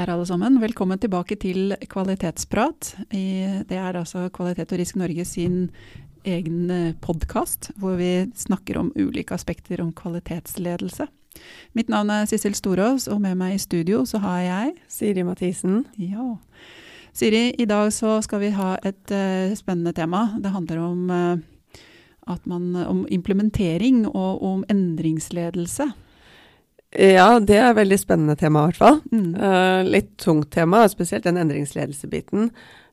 Kjære 0.00 0.14
alle 0.16 0.24
sammen, 0.24 0.54
velkommen 0.62 0.96
tilbake 0.96 1.36
til 1.36 1.74
Kvalitetsprat. 1.92 2.94
Det 3.12 3.76
er 3.76 3.98
altså 3.98 4.30
Kvalitet 4.32 4.70
og 4.72 4.78
Risk 4.80 4.96
Norge 4.96 5.26
sin 5.28 5.66
egen 6.24 6.94
podkast, 7.04 7.68
hvor 7.76 7.98
vi 8.00 8.24
snakker 8.32 8.78
om 8.80 8.88
ulike 8.96 9.36
aspekter 9.36 9.82
om 9.84 9.90
kvalitetsledelse. 9.92 11.04
Mitt 11.76 11.92
navn 11.92 12.14
er 12.16 12.24
Sissel 12.24 12.56
Storås, 12.56 13.10
og 13.12 13.20
med 13.20 13.36
meg 13.36 13.58
i 13.58 13.60
studio 13.60 14.06
så 14.08 14.22
har 14.24 14.40
jeg 14.40 14.72
Siri 14.88 15.20
Mathisen. 15.20 15.82
Ja. 16.00 16.32
Siri, 17.12 17.50
i 17.60 17.68
dag 17.68 17.92
så 17.92 18.22
skal 18.24 18.40
vi 18.40 18.54
ha 18.56 18.78
et 18.80 19.12
uh, 19.12 19.52
spennende 19.52 19.92
tema. 19.92 20.30
Det 20.40 20.56
handler 20.56 20.80
om, 20.80 21.10
uh, 21.12 22.38
man, 22.48 22.76
om 22.86 23.04
implementering 23.10 24.06
og 24.08 24.40
om 24.40 24.64
endringsledelse. 24.64 25.92
Ja, 26.90 27.38
det 27.38 27.54
er 27.54 27.68
et 27.70 27.78
veldig 27.78 27.98
spennende 28.00 28.34
tema, 28.38 28.64
i 28.64 28.70
hvert 28.70 28.80
fall. 28.80 28.98
Mm. 29.14 29.30
Uh, 29.38 29.82
litt 29.86 30.16
tungt 30.18 30.50
tema, 30.54 30.82
spesielt 30.90 31.26
den 31.26 31.38
endringsledelsebiten. 31.38 32.50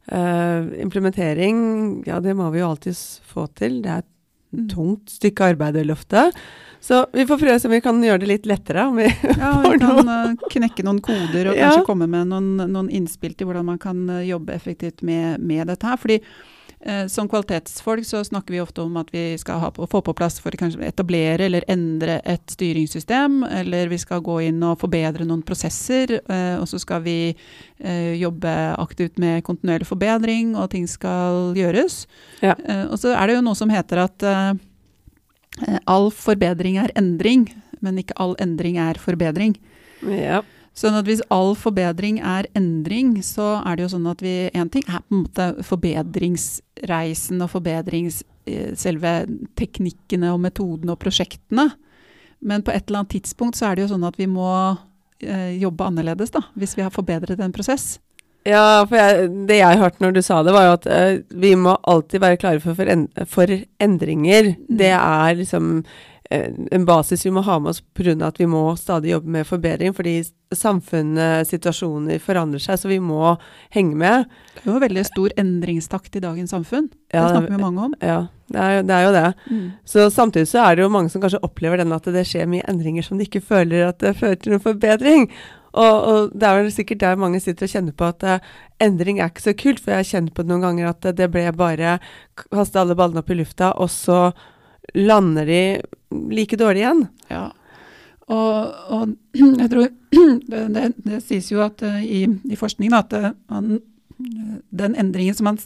Uh, 0.07 0.69
implementering, 0.79 1.57
ja 2.07 2.21
det 2.23 2.37
må 2.37 2.51
vi 2.53 2.61
jo 2.61 2.69
alltids 2.69 3.23
få 3.27 3.47
til. 3.57 3.81
Det 3.81 3.95
er 3.95 4.03
et 4.05 4.09
mm. 4.53 4.67
tungt 4.75 5.15
stykke 5.17 5.51
arbeid 5.53 5.79
å 5.81 5.85
løfte. 5.89 6.27
Så 6.83 7.01
vi 7.09 7.25
får 7.25 7.41
prøve 7.41 7.57
om 7.57 7.73
vi 7.73 7.81
kan 7.81 8.03
gjøre 8.05 8.21
det 8.21 8.29
litt 8.29 8.45
lettere. 8.47 8.85
Vi 8.99 9.07
ja, 9.07 9.55
vi 9.65 9.79
kan 9.81 10.03
noe. 10.05 10.35
knekke 10.53 10.85
noen 10.85 11.01
koder 11.01 11.49
og 11.49 11.57
ja. 11.57 11.71
kanskje 11.71 11.87
komme 11.89 12.09
med 12.11 12.29
noen, 12.29 12.53
noen, 12.69 12.93
innspill 12.93 13.33
til 13.33 13.49
hvordan 13.49 13.65
man 13.73 13.81
kan 13.81 14.05
jobbe 14.21 14.53
effektivt 14.53 15.01
med, 15.01 15.41
med 15.41 15.73
dette 15.73 15.89
her. 15.89 15.97
Fordi 15.97 16.21
Eh, 16.21 16.56
som 17.09 17.25
kvalitetsfolk 17.27 18.05
så 18.05 18.19
snakker 18.23 18.53
vi 18.53 18.61
ofte 18.61 18.83
om 18.83 18.99
at 19.01 19.09
vi 19.11 19.33
skal 19.41 19.59
ha, 19.59 19.71
få 19.73 20.01
på 20.05 20.13
plass 20.15 20.37
for 20.39 20.53
å 20.53 20.67
etablere 20.85 21.47
eller 21.47 21.65
endre 21.67 22.19
et 22.21 22.53
styringssystem, 22.53 23.41
eller 23.43 23.89
vi 23.89 23.97
skal 23.97 24.21
gå 24.23 24.37
inn 24.45 24.61
og 24.63 24.77
forbedre 24.83 25.25
noen 25.25 25.41
prosesser. 25.45 26.19
Eh, 26.21 26.55
og 26.61 26.67
så 26.69 26.79
skal 26.79 27.01
vi 27.03 27.17
eh, 27.33 28.13
jobbe 28.21 28.53
aktivt 28.77 29.17
med 29.17 29.43
kontinuerlig 29.47 29.89
forbedring, 29.89 30.53
og 30.55 30.69
ting 30.75 30.85
skal 30.87 31.57
gjøres. 31.57 32.05
Ja. 32.45 32.53
Og 32.91 32.97
så 33.01 33.15
er 33.17 33.27
det 33.27 33.39
jo 33.39 33.45
noe 33.49 33.57
som 33.57 33.73
heter 33.73 34.03
at 34.05 34.27
all 35.89 36.11
forbedring 36.13 36.77
er 36.81 36.93
endring, 36.99 37.47
men 37.81 37.97
ikke 38.01 38.17
all 38.21 38.35
endring 38.43 38.77
er 38.81 39.01
forbedring. 39.01 39.57
Ja. 40.05 40.43
Sånn 40.77 40.93
at 40.93 41.07
hvis 41.09 41.23
all 41.33 41.55
forbedring 41.57 42.19
er 42.21 42.45
endring, 42.57 43.15
så 43.25 43.57
er 43.65 43.77
det 43.77 43.87
jo 43.87 43.93
sånn 43.95 44.09
at 44.11 44.21
vi 44.21 44.35
Én 44.53 44.69
ting 44.69 44.85
er 44.85 45.01
på 45.01 45.15
en 45.15 45.23
måte 45.25 45.51
forbedringsreisen 45.65 47.41
og 47.41 47.53
forbedrings... 47.55 48.23
Eh, 48.47 48.71
selve 48.79 49.25
teknikkene 49.59 50.29
og 50.31 50.39
metodene 50.39 50.93
og 50.93 51.01
prosjektene. 51.01 51.65
Men 52.39 52.61
på 52.63 52.71
et 52.71 52.85
eller 52.87 53.01
annet 53.01 53.17
tidspunkt 53.17 53.57
så 53.59 53.67
er 53.67 53.75
det 53.75 53.83
jo 53.83 53.89
sånn 53.91 54.05
at 54.07 54.15
vi 54.15 54.27
må 54.31 54.47
eh, 55.19 55.57
jobbe 55.59 55.89
annerledes, 55.89 56.31
da. 56.31 56.45
Hvis 56.55 56.77
vi 56.77 56.85
har 56.85 56.93
forbedret 56.95 57.41
en 57.43 57.51
prosess. 57.51 57.97
Ja, 58.47 58.85
for 58.87 58.95
jeg, 58.95 59.27
det 59.49 59.57
jeg 59.59 59.81
hørte 59.81 59.99
når 59.99 60.15
du 60.15 60.21
sa 60.23 60.39
det, 60.45 60.53
var 60.55 60.69
jo 60.69 60.75
at 60.77 60.87
eh, 60.87 61.17
vi 61.35 61.57
må 61.59 61.75
alltid 61.83 62.23
være 62.23 62.39
klare 62.39 62.63
for, 62.63 62.77
for, 62.77 62.87
en, 62.87 63.09
for 63.27 63.51
endringer. 63.83 64.53
Mm. 64.53 64.77
Det 64.79 64.93
er 64.95 65.41
liksom 65.41 65.81
Eh, 66.29 66.51
en 66.71 66.85
basis 66.85 67.25
vi 67.25 67.31
må 67.31 67.41
ha 67.41 67.59
med 67.59 67.69
oss 67.69 67.81
pga. 67.81 68.27
at 68.27 68.39
vi 68.39 68.45
må 68.45 68.75
stadig 68.75 69.11
jobbe 69.11 69.29
med 69.29 69.47
forbedring. 69.47 69.93
Fordi 69.93 70.23
samfunnet, 70.55 71.47
situasjoner 71.49 72.21
forandrer 72.23 72.61
seg, 72.63 72.79
så 72.79 72.89
vi 72.91 72.99
må 73.03 73.35
henge 73.73 73.97
med. 73.99 74.31
Det 74.55 74.63
er 74.63 74.71
jo 74.71 74.83
veldig 74.83 75.03
stor 75.09 75.35
endringstakt 75.43 76.15
i 76.15 76.23
dagens 76.23 76.53
samfunn. 76.55 76.87
Det 77.11 77.19
snakker 77.19 77.51
vi 77.51 77.61
mange 77.61 77.89
om. 77.89 77.93
Ja, 77.99 78.19
det 78.53 78.63
er, 78.63 78.81
det 78.87 78.95
er 78.95 79.05
jo 79.05 79.13
det. 79.15 79.27
Mm. 79.51 79.67
Så 79.91 80.07
samtidig 80.13 80.47
så 80.53 80.63
er 80.63 80.77
det 80.77 80.85
jo 80.85 80.93
mange 80.93 81.11
som 81.11 81.23
kanskje 81.23 81.43
opplever 81.43 81.81
den 81.81 81.95
at 81.95 82.07
det 82.15 82.25
skjer 82.29 82.47
mye 82.49 82.65
endringer 82.69 83.05
som 83.05 83.19
de 83.19 83.27
ikke 83.27 83.43
føler 83.43 83.89
at 83.89 83.99
det 84.03 84.15
fører 84.19 84.39
til 84.39 84.55
noen 84.55 84.63
forbedring. 84.63 85.27
Og, 85.77 85.95
og, 86.09 86.31
det 86.33 86.47
er 86.47 86.57
vel 86.61 86.71
sikkert 86.73 87.03
der 87.03 87.19
mange 87.19 87.41
sitter 87.43 87.67
og 87.67 87.73
kjenner 87.73 87.93
på 87.93 88.07
at 88.07 88.23
uh, 88.25 88.53
endring 88.81 89.19
er 89.19 89.29
ikke 89.29 89.49
så 89.49 89.53
kult. 89.57 89.83
For 89.83 89.93
jeg 89.93 90.03
har 90.03 90.11
kjent 90.11 90.33
på 90.33 90.45
det 90.45 90.53
noen 90.53 90.65
ganger 90.65 90.91
at 90.93 91.05
uh, 91.05 91.15
det 91.15 91.29
ble 91.33 91.45
bare 91.57 91.97
kaste 92.47 92.81
alle 92.81 92.97
ballene 92.97 93.21
opp 93.21 93.33
i 93.33 93.37
lufta, 93.37 93.73
og 93.77 93.91
så 93.93 94.31
lander 94.95 95.49
de 95.49 95.61
like 96.31 96.57
dårlig 96.57 96.85
igjen. 96.85 97.05
Ja. 97.29 97.49
Og, 98.27 98.77
og 98.91 99.13
jeg 99.61 99.69
tror 99.71 99.87
det, 100.51 100.63
det, 100.75 100.87
det, 101.05 101.21
sies 101.23 101.51
jo 101.51 101.63
at 101.63 101.83
uh, 101.85 101.99
i, 102.03 102.25
i 102.27 102.59
forskningen 102.59 102.97
at 102.97 103.15
uh, 103.15 103.29
man, 103.51 103.79
den 104.69 104.97
endringen 104.99 105.37
som 105.37 105.51
man 105.51 105.59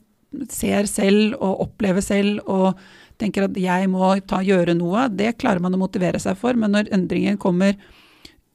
ser 0.52 0.88
selv 0.88 1.36
og 1.40 1.66
opplever 1.68 2.04
selv 2.06 2.40
og 2.48 2.80
tenker 3.22 3.46
at 3.46 3.58
jeg 3.60 3.90
må 3.92 4.14
ta, 4.26 4.40
gjøre 4.46 4.76
noe, 4.78 5.08
det 5.14 5.36
klarer 5.42 5.62
man 5.64 5.76
å 5.76 5.82
motivere 5.82 6.22
seg 6.22 6.38
for. 6.40 6.58
Men 6.58 6.74
når 6.74 6.90
endringen 6.96 7.40
kommer 7.42 7.76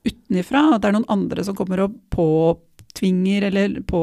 utenifra, 0.06 0.62
at 0.74 0.82
det 0.82 0.90
er 0.90 0.96
noen 0.96 1.12
andre 1.12 1.44
som 1.46 1.56
kommer 1.58 1.84
og 1.84 1.94
på, 2.12 2.26
tvinger 2.96 3.48
eller 3.50 3.80
på, 3.86 4.02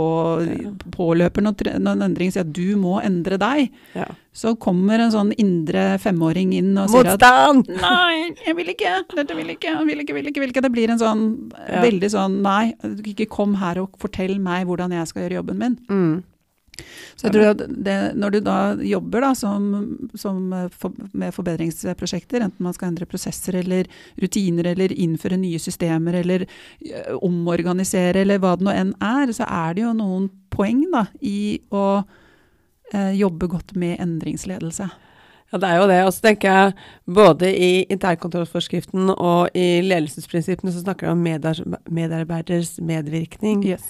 påløper 0.94 1.46
noen, 1.46 1.72
noen 1.84 2.06
endring, 2.08 2.34
sier 2.34 2.46
at 2.46 2.54
du 2.56 2.76
må 2.80 3.00
endre 3.04 3.40
deg, 3.42 3.72
ja. 3.98 4.08
så 4.36 4.54
kommer 4.59 5.02
en 5.04 5.14
sånn 5.14 5.34
indre 5.42 5.98
femåring 6.04 6.54
inn 6.58 6.74
og 6.78 6.92
sier 6.94 7.09
Motstand! 7.09 7.70
at 7.70 7.82
Nei, 7.84 8.34
jeg 8.46 8.58
vil 8.59 8.74
ikke, 8.76 8.98
dette 9.16 9.38
vil 9.38 9.56
ikke, 9.56 9.78
vil 9.88 10.03
ikke, 10.06 10.18
vil 10.18 10.30
ikke, 10.32 10.44
vil 10.44 10.53
ikke. 10.53 10.66
Det 10.66 10.74
blir 10.74 10.94
en 10.94 11.02
sånn 11.02 11.26
ja. 11.58 11.82
veldig 11.84 12.12
sånn 12.14 12.42
Nei, 12.44 12.74
ikke 13.14 13.30
kom 13.32 13.58
her 13.62 13.82
og 13.84 13.98
fortell 14.02 14.38
meg 14.44 14.68
hvordan 14.70 14.96
jeg 14.96 15.09
skal 15.09 15.26
gjøre 15.26 15.42
jobben 15.42 15.59
min. 15.62 15.80
Mm. 15.90 16.16
Så 17.16 17.28
jeg 17.28 17.35
tror 17.35 17.50
at 17.51 17.61
det, 17.69 17.97
Når 18.19 18.34
du 18.34 18.39
da 18.44 18.57
jobber 18.84 19.23
da, 19.25 19.31
som, 19.38 19.67
som 20.17 20.53
eh, 20.53 20.69
for, 20.72 20.95
med 21.13 21.34
forbedringsprosjekter, 21.35 22.44
enten 22.45 22.66
man 22.66 22.75
skal 22.75 22.91
endre 22.91 23.07
prosesser 23.09 23.59
eller 23.61 23.89
rutiner 24.22 24.72
eller 24.73 24.94
innføre 24.94 25.38
nye 25.39 25.61
systemer 25.61 26.19
eller 26.23 26.45
ø, 26.47 27.19
omorganisere 27.22 28.23
eller 28.23 28.41
hva 28.41 28.56
det 28.57 28.67
nå 28.67 28.73
enn 28.73 28.94
er, 29.03 29.34
så 29.35 29.47
er 29.47 29.78
det 29.78 29.85
jo 29.85 29.94
noen 29.97 30.28
poeng 30.53 30.84
da, 30.94 31.07
i 31.22 31.61
å 31.73 31.85
ø, 32.01 33.07
jobbe 33.17 33.50
godt 33.53 33.75
med 33.79 34.00
endringsledelse. 34.03 34.90
Ja, 35.53 35.59
det 35.61 35.69
er 35.69 35.78
jo 35.78 35.90
det. 35.90 36.00
Og 36.07 36.13
så 36.16 36.23
tenker 36.25 36.50
jeg 36.50 36.73
både 37.13 37.51
i 37.53 37.84
internkontrollforskriften 37.94 39.11
og 39.13 39.53
i 39.53 39.84
ledelsesprinsippene 39.85 40.73
så 40.73 40.81
snakker 40.81 41.07
de 41.07 41.13
om 41.13 41.22
medarbeiders 41.94 42.79
medvirkning. 42.81 43.61
Yes. 43.75 43.85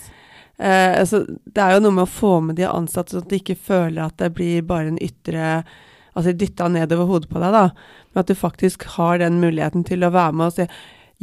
Eh, 0.59 0.99
altså, 0.99 1.23
det 1.27 1.63
er 1.63 1.75
jo 1.75 1.85
noe 1.85 1.97
med 1.97 2.05
å 2.05 2.13
få 2.13 2.35
med 2.45 2.59
de 2.59 2.67
ansatte, 2.69 3.15
sånn 3.15 3.25
at 3.25 3.31
de 3.31 3.41
ikke 3.41 3.57
føler 3.57 4.03
at 4.05 4.19
det 4.21 4.33
blir 4.37 4.67
bare 4.67 4.93
en 4.93 5.01
ytre 5.01 5.63
Altså 6.13 6.29
dytta 6.37 6.67
nedover 6.69 7.07
hodet 7.09 7.25
på 7.25 7.39
deg, 7.41 7.55
da. 7.55 7.61
Men 8.13 8.21
at 8.21 8.27
du 8.29 8.37
faktisk 8.37 8.83
har 8.99 9.17
den 9.17 9.39
muligheten 9.41 9.81
til 9.87 10.05
å 10.05 10.11
være 10.13 10.35
med 10.37 10.51
og 10.51 10.59
si 10.59 10.67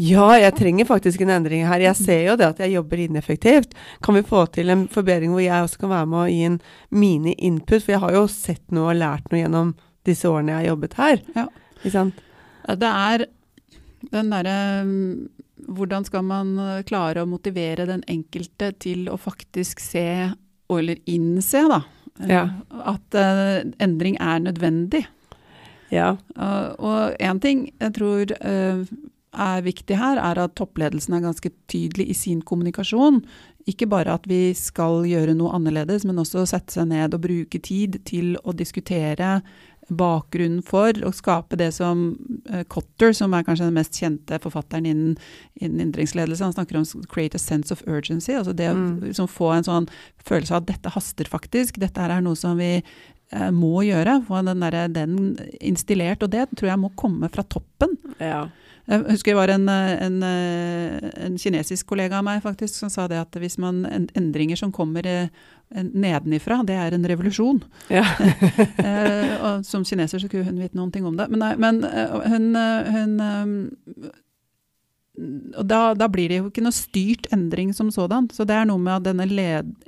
ja, 0.01 0.27
jeg 0.39 0.55
trenger 0.57 0.89
faktisk 0.89 1.21
en 1.21 1.33
endring 1.35 1.67
her. 1.69 1.83
Jeg 1.85 1.99
ser 1.99 2.23
jo 2.25 2.37
det 2.41 2.47
at 2.47 2.61
jeg 2.63 2.73
jobber 2.73 3.03
ineffektivt. 3.03 3.75
Kan 4.03 4.17
vi 4.17 4.23
få 4.25 4.47
til 4.55 4.73
en 4.73 4.87
forbedring 4.89 5.35
hvor 5.35 5.43
jeg 5.45 5.67
også 5.67 5.83
kan 5.83 5.93
være 5.93 6.09
med 6.09 6.21
og 6.23 6.31
gi 6.33 6.47
en 6.49 6.59
mini-input? 7.03 7.83
For 7.83 7.95
jeg 7.95 8.03
har 8.07 8.17
jo 8.17 8.23
sett 8.33 8.65
noe 8.73 8.95
og 8.95 9.01
lært 9.01 9.29
noe 9.29 9.43
gjennom 9.43 9.75
disse 10.09 10.31
årene 10.31 10.55
jeg 10.55 10.61
har 10.61 10.69
jobbet 10.71 10.97
her. 10.99 11.21
Ja. 11.37 11.47
Ikke 11.83 11.93
sant? 11.95 12.23
Det 12.81 12.95
er 13.11 13.27
den 14.15 14.33
derre 14.33 14.57
hvordan 15.71 16.07
skal 16.07 16.27
man 16.27 16.57
eh, 16.59 16.83
klare 16.89 17.25
å 17.25 17.31
motivere 17.31 17.87
den 17.89 18.03
enkelte 18.11 18.73
til 18.83 19.09
å 19.11 19.19
faktisk 19.21 19.83
se, 19.83 20.33
eller 20.71 21.01
innse, 21.11 21.65
da, 21.71 21.81
eh, 22.21 22.35
ja. 22.35 22.45
at 22.93 23.19
uh, 23.19 23.63
endring 23.83 24.19
er 24.23 24.43
nødvendig? 24.45 25.05
Ja. 25.91 26.15
Uh, 26.37 26.69
og 26.79 27.23
én 27.23 27.41
ting 27.43 27.65
jeg 27.73 27.95
tror 27.97 28.35
uh, 28.39 28.83
er 29.31 29.65
viktig 29.67 29.99
her, 29.99 30.19
er 30.19 30.43
at 30.43 30.57
toppledelsen 30.59 31.17
er 31.17 31.25
ganske 31.25 31.53
tydelig 31.71 32.11
i 32.11 32.19
sin 32.19 32.43
kommunikasjon. 32.47 33.23
Ikke 33.71 33.87
bare 33.91 34.15
at 34.17 34.27
vi 34.31 34.51
skal 34.59 35.05
gjøre 35.07 35.37
noe 35.39 35.55
annerledes, 35.55 36.07
men 36.09 36.19
også 36.23 36.47
sette 36.49 36.75
seg 36.75 36.89
ned 36.91 37.15
og 37.15 37.23
bruke 37.27 37.61
tid 37.63 38.01
til 38.09 38.35
å 38.43 38.55
diskutere 38.57 39.41
bakgrunnen 39.91 40.63
for 40.67 40.95
å 41.07 41.13
skape 41.15 41.59
det 41.61 41.71
som 41.77 42.13
uh, 42.51 42.63
Cotter, 42.71 43.13
som 43.17 43.35
er 43.35 43.45
kanskje 43.47 43.69
den 43.69 43.77
mest 43.77 43.99
kjente 43.99 44.39
forfatteren 44.43 44.89
innen, 44.89 45.17
innen 45.61 45.93
han 45.95 46.53
snakker 46.53 46.77
om 46.79 46.85
'create 46.85 47.35
a 47.35 47.39
sense 47.39 47.73
of 47.73 47.83
urgency'. 47.87 48.39
altså 48.39 48.53
Det 48.53 48.71
mm. 48.71 49.03
å 49.03 49.07
liksom, 49.07 49.29
få 49.29 49.53
en 49.53 49.65
sånn 49.65 49.89
følelse 50.25 50.55
av 50.55 50.63
at 50.63 50.69
dette 50.75 50.95
haster 50.95 51.25
faktisk. 51.25 51.81
Dette 51.81 52.01
er 52.01 52.21
noe 52.21 52.37
som 52.37 52.57
vi 52.59 52.83
uh, 53.35 53.51
må 53.51 53.83
gjøre. 53.83 54.23
Få 54.27 54.43
den, 54.43 54.61
der, 54.61 54.89
den 54.89 55.37
instillert. 55.61 56.23
Og 56.23 56.31
det 56.31 56.49
tror 56.57 56.71
jeg 56.71 56.79
må 56.79 56.93
komme 56.97 57.29
fra 57.29 57.43
toppen. 57.43 57.97
Ja. 58.19 58.49
Jeg 58.91 59.05
husker 59.07 59.33
det 59.33 59.39
var 59.39 59.53
en, 59.55 59.69
en, 59.71 60.17
en, 60.27 61.39
kinesisk 61.39 61.87
kollega 61.93 62.19
av 62.19 62.27
meg 62.27 62.41
faktisk 62.43 62.75
som 62.75 62.91
sa 62.91 63.07
det 63.11 63.21
at 63.23 63.37
hvis 63.39 63.55
man 63.63 63.85
endringer 64.19 64.59
som 64.59 64.73
kommer 64.75 65.07
nedenifra, 65.71 66.65
det 66.67 66.75
er 66.75 66.97
en 66.97 67.07
revolusjon. 67.07 67.61
Ja. 67.93 68.03
og 69.47 69.63
som 69.69 69.87
kineser 69.87 70.19
så 70.19 70.31
kunne 70.31 70.49
hun 70.49 70.59
vite 70.59 70.79
noen 70.79 70.91
ting 70.91 71.07
om 71.07 71.15
det. 71.21 71.29
Men, 71.31 71.45
nei, 71.45 71.55
men 71.63 71.85
hun, 72.27 72.51
hun 72.91 74.11
og 75.21 75.67
da, 75.69 75.95
da, 75.99 76.09
blir 76.11 76.31
det 76.31 76.39
jo 76.39 76.49
ikke 76.49 76.63
noe 76.65 76.75
styrt 76.75 77.27
endring 77.35 77.75
som 77.77 77.91
sådan. 77.93 78.29
Så 78.33 78.45
det 78.49 78.55
er 78.57 78.65
noe 78.69 78.81
med 78.81 78.95
at 79.01 79.07
denne 79.09 79.27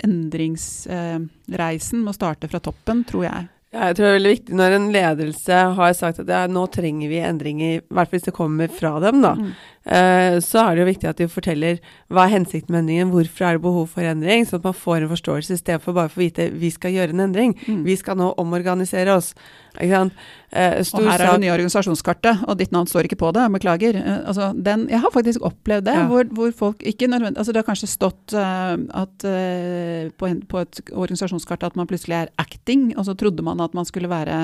endringsreisen 0.05 1.99
eh, 2.01 2.05
må 2.05 2.13
starte 2.17 2.49
fra 2.51 2.61
toppen, 2.63 3.05
tror 3.09 3.25
jeg. 3.29 3.43
Ja, 3.73 3.87
jeg 3.89 3.97
tror 3.97 4.05
det 4.05 4.09
er 4.11 4.17
veldig 4.19 4.33
viktig 4.35 4.57
når 4.59 4.75
en 4.77 4.87
ledelse 4.93 5.59
har 5.79 5.95
sagt 5.97 6.19
at 6.21 6.29
ja, 6.29 6.43
nå 6.45 6.67
trenger 6.75 7.09
vi 7.09 7.23
endringer, 7.25 7.79
i 7.79 7.85
hvert 7.89 8.11
fall 8.11 8.19
hvis 8.19 8.27
det 8.27 8.35
kommer 8.37 8.69
fra 8.69 8.91
dem, 9.01 9.23
da. 9.25 9.31
Mm. 9.39 9.55
Eh, 9.97 10.37
så 10.45 10.61
er 10.61 10.75
det 10.77 10.83
jo 10.83 10.89
viktig 10.91 11.09
at 11.09 11.23
de 11.23 11.29
forteller 11.33 11.81
hva 12.13 12.27
er 12.27 12.35
hensikten 12.35 12.75
med 12.75 12.83
endringen, 12.83 13.09
hvorfor 13.15 13.49
er 13.49 13.57
det 13.57 13.65
behov 13.65 13.89
for 13.95 14.05
endring, 14.05 14.45
sånn 14.45 14.61
at 14.61 14.69
man 14.69 14.77
får 14.77 14.99
en 15.01 15.13
forståelse 15.15 15.57
i 15.57 15.63
stedet 15.63 15.81
for 15.87 15.97
bare 15.97 16.13
å 16.13 16.21
vite 16.21 16.51
vi 16.53 16.69
skal 16.75 16.93
gjøre 16.99 17.17
en 17.17 17.25
endring. 17.25 17.57
Mm. 17.65 17.81
Vi 17.89 17.97
skal 17.97 18.21
nå 18.21 18.29
omorganisere 18.45 19.17
oss. 19.17 19.33
Eh, 19.81 20.75
og 20.83 21.07
her 21.07 21.23
er 21.23 21.31
det 21.31 21.43
nye 21.45 21.53
organisasjonskartet, 21.55 22.43
og 22.45 22.59
ditt 22.61 22.75
navn 22.75 22.89
står 22.91 23.09
ikke 23.09 23.21
på 23.23 23.31
det. 23.33 23.47
Beklager. 23.55 23.97
Eh, 23.97 24.19
altså, 24.29 24.51
den, 24.53 24.85
jeg 24.93 25.01
har 25.01 25.15
faktisk 25.15 25.45
opplevd 25.49 25.87
det, 25.89 25.97
ja. 25.97 26.05
hvor, 26.11 26.29
hvor, 26.37 26.53
folk 26.57 26.85
ikke 26.85 27.09
nødvendig 27.09 27.41
altså 27.41 27.55
Det 27.55 27.63
har 27.63 27.69
kanskje 27.71 27.89
stått 27.89 28.35
uh, 28.37 28.75
at, 28.77 29.25
uh, 29.25 30.11
på, 30.19 30.29
en, 30.29 30.43
på, 30.45 30.61
et 30.67 30.83
organisasjonskart 30.93 31.65
at 31.65 31.79
man 31.79 31.89
plutselig 31.89 32.19
er 32.21 32.35
acting, 32.43 32.91
og 32.99 33.09
så 33.09 33.17
trodde 33.17 33.43
man 33.47 33.61
at 33.65 33.75
man 33.75 33.89
skulle 33.89 34.13
være 34.13 34.43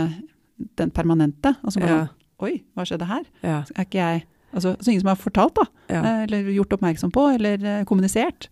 den 0.79 0.91
permanente. 0.91 1.55
Og 1.63 1.73
så 1.73 1.85
bare 1.85 2.01
ja. 2.01 2.09
Oi, 2.39 2.61
hva 2.79 2.85
skjedde 2.87 3.09
her? 3.11 3.25
Ja. 3.43 3.63
Er 3.75 3.87
ikke 3.89 3.99
jeg 3.99 4.27
Altså, 4.49 4.77
så 4.81 4.91
ingen 4.91 5.03
som 5.03 5.11
har 5.13 5.21
fortalt, 5.21 5.59
da. 5.59 5.67
Eh, 5.93 6.23
eller 6.25 6.47
gjort 6.55 6.73
oppmerksom 6.79 7.13
på, 7.13 7.27
eller 7.37 7.61
uh, 7.61 7.85
kommunisert. 7.89 8.49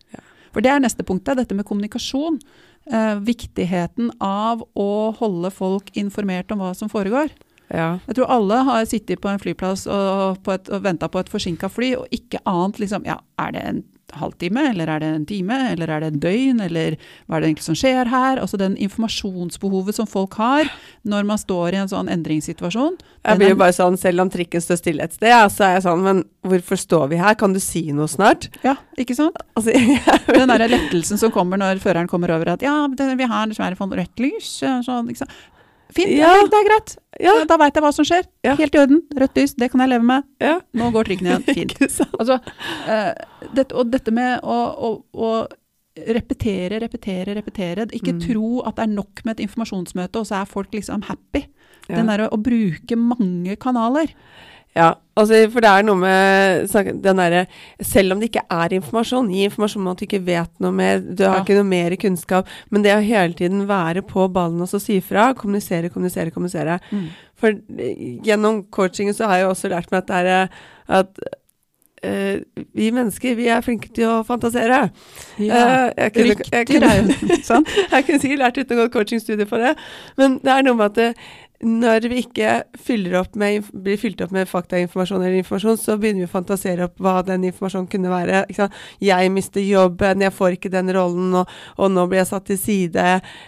For 0.52 0.64
det 0.64 0.72
er 0.72 0.82
neste 0.82 1.05
punktet, 1.05 1.38
dette 1.40 1.56
med 1.56 1.67
kommunikasjon. 1.69 2.38
Uh, 2.87 3.17
viktigheten 3.19 4.12
av 4.23 4.61
å 4.79 5.11
holde 5.19 5.50
folk 5.50 5.88
informert 5.99 6.53
om 6.55 6.61
hva 6.62 6.71
som 6.79 6.91
foregår. 6.93 7.33
Ja. 7.67 7.97
Jeg 8.06 8.19
tror 8.19 8.31
alle 8.31 8.61
har 8.69 8.85
sittet 8.87 9.19
på 9.23 9.31
en 9.31 9.41
flyplass 9.43 9.88
og, 9.91 10.38
på 10.47 10.55
og 10.55 10.85
venta 10.85 11.09
på 11.11 11.19
et 11.19 11.31
forsinka 11.33 11.71
fly, 11.73 11.97
og 11.99 12.06
ikke 12.15 12.43
annet 12.47 12.79
liksom 12.85 13.09
Ja, 13.09 13.19
er 13.43 13.56
det 13.56 13.65
en 13.67 13.83
halvtime, 14.14 14.69
eller 14.70 14.91
er 14.91 15.03
det 15.03 15.08
en 15.11 15.26
time, 15.26 15.56
eller 15.73 15.91
er 15.91 16.03
det 16.05 16.11
en 16.12 16.20
døgn, 16.23 16.61
eller 16.62 16.97
hva 17.26 17.37
er 17.37 17.43
det 17.43 17.50
egentlig 17.50 17.67
som 17.67 17.79
skjer 17.79 18.11
her? 18.11 18.41
Altså 18.43 18.58
den 18.61 18.76
informasjonsbehovet 18.82 19.99
som 19.99 20.06
folk 20.06 20.37
har 20.38 20.70
når 21.03 21.26
man 21.26 21.41
står 21.41 21.75
i 21.75 21.81
en 21.82 21.91
sånn 21.91 22.11
endringssituasjon. 22.12 22.99
Jeg 23.26 23.41
blir 23.41 23.53
jo 23.55 23.58
bare 23.61 23.75
sånn, 23.76 23.99
selv 24.00 24.23
om 24.23 24.31
trikken 24.32 24.62
står 24.62 24.81
stille 24.81 25.06
et 25.06 25.17
sted, 25.17 25.35
så 25.53 25.67
er 25.67 25.76
jeg 25.76 25.87
sånn, 25.88 26.05
men 26.06 26.23
hvorfor 26.47 26.79
står 26.81 27.11
vi 27.12 27.20
her, 27.20 27.35
kan 27.38 27.56
du 27.56 27.61
si 27.62 27.88
noe 27.97 28.08
snart? 28.11 28.49
Ja, 28.67 28.76
ikke 29.00 29.19
sant? 29.19 29.38
Altså, 29.58 29.75
den 30.38 30.55
derre 30.55 30.70
lettelsen 30.70 31.20
som 31.20 31.35
kommer 31.35 31.61
når 31.61 31.82
føreren 31.82 32.11
kommer 32.11 32.35
over 32.37 32.55
at 32.55 32.64
ja, 32.64 32.79
vi 32.87 33.31
har 33.31 33.50
dessverre 33.50 33.79
fått 33.79 33.99
rødt 33.99 34.23
lys, 34.23 34.56
sånn, 34.62 35.11
ikke 35.11 35.25
sant. 35.25 35.38
Fint, 35.94 36.11
ja. 36.19 36.33
det 36.50 36.59
er 36.59 36.67
greit. 36.67 36.94
Ja. 37.23 37.35
Da 37.49 37.59
veit 37.61 37.77
jeg 37.77 37.85
hva 37.85 37.93
som 37.94 38.06
skjer. 38.06 38.27
Ja. 38.44 38.56
Helt 38.59 38.75
i 38.75 38.81
orden. 38.81 39.03
Rødt 39.17 39.38
lys, 39.38 39.55
det 39.59 39.71
kan 39.73 39.83
jeg 39.85 39.93
leve 39.94 40.06
med. 40.09 40.27
Nå 40.77 40.91
går 40.94 41.09
trikken 41.09 41.31
igjen. 41.31 41.47
Fint. 41.56 41.77
altså, 42.19 42.41
uh, 42.88 43.12
dette, 43.53 43.71
og 43.73 43.93
dette 43.93 44.15
med 44.15 44.43
å, 44.43 44.59
å, 44.88 44.91
å, 45.15 45.31
repetere, 45.97 46.81
repetere, 46.83 47.37
repetere. 47.38 47.87
Ikke 47.97 48.17
mm. 48.17 48.25
tro 48.27 48.50
at 48.69 48.77
det 48.79 48.88
er 48.88 48.97
nok 48.97 49.23
med 49.25 49.37
et 49.37 49.47
informasjonsmøte, 49.47 50.21
og 50.21 50.29
så 50.29 50.41
er 50.43 50.50
folk 50.50 50.75
liksom 50.77 51.06
happy. 51.09 51.47
Den 51.87 52.11
derre 52.11 52.27
å 52.35 52.41
bruke 52.43 52.99
mange 52.99 53.55
kanaler. 53.62 54.11
Ja, 54.76 54.90
altså, 55.17 55.38
for 55.52 55.64
det 55.64 55.70
er 55.70 55.87
noe 55.87 55.96
med 55.96 56.75
den 57.00 57.20
derre 57.23 57.46
Selv 57.81 58.12
om 58.12 58.20
det 58.20 58.28
ikke 58.28 58.44
er 58.52 58.75
informasjon, 58.76 59.31
gi 59.32 59.46
informasjon 59.49 59.87
om 59.87 59.94
at 59.94 60.02
du 60.02 60.05
ikke 60.05 60.20
vet 60.26 60.52
noe 60.61 60.75
mer, 60.76 61.00
du 61.00 61.25
har 61.25 61.38
ja. 61.38 61.44
ikke 61.46 61.56
noe 61.56 61.69
mer 61.70 61.96
kunnskap, 62.00 62.50
men 62.69 62.84
det 62.84 62.93
å 62.93 63.00
hele 63.05 63.37
tiden 63.38 63.64
være 63.70 64.05
på 64.06 64.28
ballen 64.32 64.61
og 64.61 64.69
så 64.70 64.81
si 64.82 64.99
fra, 65.05 65.31
kommunisere, 65.38 65.88
kommunisere, 65.94 66.34
kommunisere. 66.34 66.76
Mm. 66.90 67.08
For 67.40 67.56
gjennom 68.28 68.62
coachingen 68.73 69.17
så 69.17 69.31
har 69.31 69.43
jeg 69.43 69.50
også 69.50 69.73
lært 69.73 69.93
meg 69.93 70.05
at 70.05 70.12
det 70.12 70.23
er 70.23 70.32
eh, 70.37 70.62
at 71.00 71.26
Uh, 72.05 72.40
vi 72.75 72.90
mennesker, 72.90 73.34
vi 73.34 73.46
er 73.49 73.62
flinke 73.64 73.88
til 73.96 74.05
å 74.05 74.19
fantasere. 74.26 74.82
Ja, 75.40 75.61
uh, 75.62 75.87
jeg, 75.96 76.12
kunne, 76.12 76.34
jeg, 76.52 76.67
kunne, 76.69 76.90
jeg, 77.94 78.05
kunne, 78.05 78.19
sikkert 78.20 78.43
lært 78.43 78.61
uten 78.61 78.76
å 78.76 78.84
gå 78.84 78.90
coachingstudie 78.99 79.49
for 79.49 79.64
det, 79.64 79.72
men 80.20 80.37
det 80.44 80.52
er 80.52 80.67
noe 80.67 80.76
med 80.76 80.93
at 80.93 80.99
det, 81.00 81.08
når 81.64 82.08
vi 82.11 82.19
ikke 82.20 82.64
med, 83.41 83.69
blir 83.73 84.00
fylt 84.00 84.20
opp 84.20 84.32
med 84.35 84.49
faktainformasjon 84.49 85.23
eller 85.23 85.38
informasjon, 85.41 85.79
så 85.81 85.97
begynner 85.97 86.26
vi 86.26 86.29
å 86.29 86.35
fantasere 86.35 86.88
opp 86.88 87.00
hva 87.00 87.23
den 87.25 87.47
informasjonen 87.49 87.88
kunne 87.93 88.12
være. 88.12 88.43
Jeg 89.00 89.32
mister 89.32 89.64
jobben, 89.64 90.25
jeg 90.26 90.37
får 90.37 90.58
ikke 90.58 90.73
den 90.75 90.93
rollen, 90.97 91.32
og, 91.41 91.55
og, 91.79 91.88
nå 91.94 92.06
blir 92.11 92.20
jeg 92.20 92.31
satt 92.32 92.49
til 92.50 92.61
side. 92.61 93.06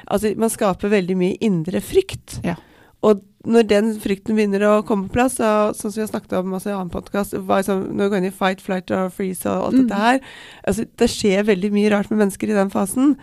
Altså, 0.08 0.32
man 0.40 0.52
skaper 0.52 0.94
veldig 0.94 1.18
mye 1.20 1.36
indre 1.44 1.84
frykt. 1.84 2.40
Ja. 2.46 2.56
Og 3.04 3.20
når 3.48 3.68
den 3.70 3.92
frykten 4.02 4.38
begynner 4.38 4.64
å 4.66 4.74
komme 4.88 5.06
på 5.06 5.18
plass, 5.20 5.38
og, 5.44 5.76
sånn 5.76 5.92
som 5.92 6.00
vi 6.00 6.06
har 6.06 6.10
snakket 6.10 6.38
om 6.40 6.56
også 6.56 6.72
i 6.72 6.76
annen 6.78 6.92
podkast, 6.92 7.36
sånn, 7.36 7.86
når 7.92 8.08
vi 8.08 8.10
går 8.10 8.22
inn 8.22 8.30
i 8.32 8.34
fight, 8.34 8.64
flight 8.64 8.92
or 8.94 9.12
freeze 9.14 9.46
og 9.46 9.68
alt 9.68 9.76
mm. 9.76 9.84
dette 9.84 10.02
her 10.02 10.18
altså, 10.64 10.88
Det 10.98 11.08
skjer 11.12 11.48
veldig 11.48 11.70
mye 11.76 11.92
rart 11.94 12.10
med 12.12 12.24
mennesker 12.24 12.50
i 12.50 12.56
den 12.56 12.72
fasen. 12.72 13.18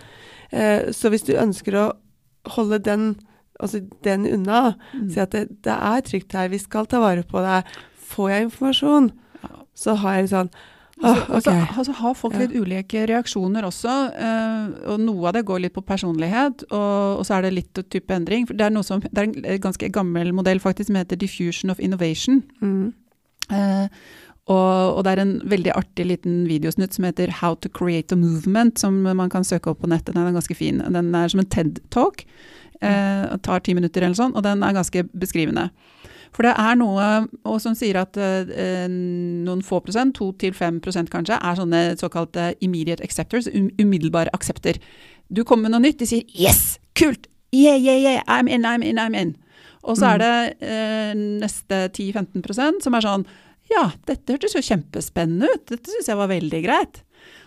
Eh, 0.54 0.92
så 0.96 1.12
hvis 1.12 1.26
du 1.28 1.34
ønsker 1.36 1.78
å 1.82 1.86
holde 2.56 2.80
den 2.86 3.16
altså 3.60 3.82
den 4.04 4.28
unna. 4.28 4.76
Mm. 4.94 5.10
Si 5.14 5.20
at 5.24 5.36
det, 5.36 5.48
det, 5.66 5.76
er 5.76 6.06
trygt 6.06 6.38
her, 6.38 6.52
vi 6.52 6.62
skal 6.62 6.88
ta 6.90 7.02
vare 7.04 7.26
på 7.28 7.44
deg. 7.44 7.76
Får 8.06 8.32
jeg 8.32 8.48
informasjon, 8.48 9.12
så 9.76 9.96
har 10.00 10.20
jeg 10.20 10.32
sånn 10.32 10.50
oh, 11.04 11.10
okay. 11.10 11.36
altså, 11.36 11.54
altså, 11.78 11.96
har 12.00 12.18
folk 12.18 12.36
litt 12.40 12.54
ulike 12.56 13.06
reaksjoner 13.10 13.68
også. 13.68 13.96
Eh, 14.16 14.68
og 14.94 15.02
Noe 15.04 15.30
av 15.30 15.38
det 15.38 15.46
går 15.48 15.64
litt 15.66 15.76
på 15.76 15.84
personlighet, 15.86 16.68
og, 16.70 17.22
og 17.22 17.26
så 17.28 17.38
er 17.38 17.48
det 17.48 17.56
litt 17.58 17.82
type 17.92 18.16
endring. 18.16 18.48
Det 18.52 18.68
er, 18.68 18.78
som, 18.86 19.04
det 19.04 19.24
er, 19.24 19.32
en 19.56 19.66
ganske 19.66 19.90
gammel 19.94 20.32
modell 20.36 20.62
faktisk 20.64 20.92
som 20.92 21.00
heter 21.00 21.20
diffusion 21.20 21.74
of 21.74 21.82
innovation. 21.84 22.44
Mm. 22.62 22.94
Eh, 23.52 23.88
og, 24.46 24.98
og, 24.98 25.00
det 25.06 25.16
er 25.16 25.24
en 25.24 25.38
veldig 25.50 25.72
artig 25.74 26.06
liten 26.06 26.44
videosnutt 26.46 26.94
som 26.94 27.08
heter 27.08 27.32
'How 27.34 27.56
to 27.56 27.70
create 27.70 28.14
a 28.14 28.18
movement', 28.18 28.78
som 28.78 29.02
man 29.02 29.30
kan 29.30 29.44
søke 29.44 29.72
opp 29.72 29.82
på 29.82 29.90
nettet. 29.90 30.14
Den 30.14 30.28
er 30.28 30.38
ganske 30.38 30.56
fin. 30.56 30.78
Den 30.78 31.16
er 31.16 31.28
som 31.28 31.40
en 31.40 31.50
TED-talk. 31.50 32.26
Eh, 32.82 33.38
tar 33.46 33.62
ti 33.64 33.76
minutter 33.78 34.04
eller 34.04 34.18
sånn, 34.18 34.36
og 34.36 34.44
den 34.44 34.64
er 34.66 34.76
ganske 34.76 35.06
beskrivende. 35.16 35.70
For 36.36 36.44
det 36.44 36.52
er 36.60 36.76
noe 36.76 37.60
som 37.64 37.78
sier 37.78 38.02
at 38.02 38.18
eh, 38.20 38.88
noen 38.92 39.64
få 39.64 39.80
prosent, 39.86 40.18
2-5 40.20 40.82
prosent 40.84 41.12
kanskje, 41.14 41.38
er 41.40 41.60
sånne 41.60 41.84
såkalte 42.02 42.50
immediate 42.66 43.04
acceptors, 43.06 43.48
um, 43.54 43.70
umiddelbare 43.80 44.34
aksepter. 44.36 44.82
Du 45.32 45.46
kommer 45.48 45.70
med 45.70 45.78
noe 45.78 45.86
nytt, 45.88 46.02
de 46.02 46.10
sier 46.10 46.28
'yes, 46.28 46.78
kult', 47.00 47.30
yeah, 47.56 47.80
yeah, 47.80 47.96
yeah, 47.96 48.24
I'm 48.28 48.52
in, 48.52 48.66
I'm 48.66 48.84
in, 48.84 49.00
I'm 49.00 49.16
in. 49.16 49.38
Og 49.84 49.98
så 49.98 50.16
er 50.16 50.18
mm. 50.18 50.24
det 50.26 50.68
eh, 50.68 51.14
neste 51.46 51.90
10-15 51.94 52.82
som 52.82 52.96
er 52.98 53.06
sånn 53.06 53.26
ja, 53.72 53.92
dette 54.06 54.34
hørtes 54.36 54.54
jo 54.54 54.62
kjempespennende 54.62 55.48
ut, 55.50 55.64
dette 55.72 55.90
syns 55.90 56.10
jeg 56.10 56.18
var 56.20 56.30
veldig 56.30 56.62
greit. 56.62 57.05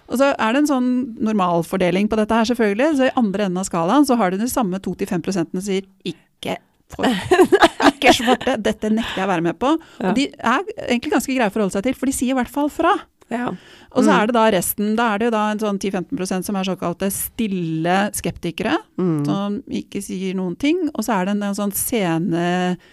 Og 0.08 0.20
så 0.20 0.30
er 0.32 0.54
det 0.54 0.62
en 0.62 0.70
sånn 0.70 0.88
normalfordeling 1.20 2.08
på 2.08 2.16
dette 2.20 2.36
her, 2.36 2.48
selvfølgelig. 2.48 2.96
Så 2.96 3.08
i 3.08 3.16
andre 3.20 3.48
enden 3.48 3.60
av 3.60 3.68
skalaen 3.68 4.08
så 4.08 4.16
har 4.20 4.32
du 4.32 4.40
de 4.40 4.48
samme 4.50 4.80
2-5 4.84 5.28
som 5.36 5.62
sier 5.64 5.84
ikke 6.08 6.56
for, 6.88 7.04
ikke 7.92 8.14
svarte, 8.16 8.56
dette 8.64 8.88
nekter 8.88 9.20
jeg 9.20 9.28
å 9.28 9.32
være 9.34 9.44
med 9.44 9.58
på. 9.60 9.74
Og 9.76 10.16
de 10.16 10.30
er 10.32 10.64
egentlig 10.88 11.12
ganske 11.12 11.34
greie 11.34 11.52
å 11.52 11.54
forholde 11.54 11.76
seg 11.76 11.84
til, 11.90 11.98
for 11.98 12.08
de 12.08 12.16
sier 12.16 12.32
i 12.32 12.38
hvert 12.38 12.52
fall 12.52 12.72
fra. 12.72 12.94
Ja. 13.28 13.50
Og 13.92 14.04
så 14.04 14.08
mm. 14.08 14.14
er 14.14 14.28
det 14.28 14.34
da 14.36 14.44
resten. 14.52 14.94
Da 14.96 15.10
er 15.12 15.20
det 15.20 15.28
jo 15.28 15.34
da 15.34 15.42
en 15.52 15.60
sånn 15.60 15.80
10-15% 15.80 16.48
som 16.48 16.56
er 16.56 16.68
såkalte 16.68 17.10
stille 17.12 17.98
skeptikere, 18.16 18.78
mm. 19.00 19.18
som 19.28 19.58
ikke 19.68 20.00
sier 20.04 20.36
noen 20.38 20.56
ting. 20.60 20.86
Og 20.94 21.04
så 21.04 21.18
er 21.18 21.28
det 21.28 21.36
en, 21.36 21.44
en 21.50 21.58
sånn 21.58 21.74
scene 21.76 22.46
eh, 22.72 22.88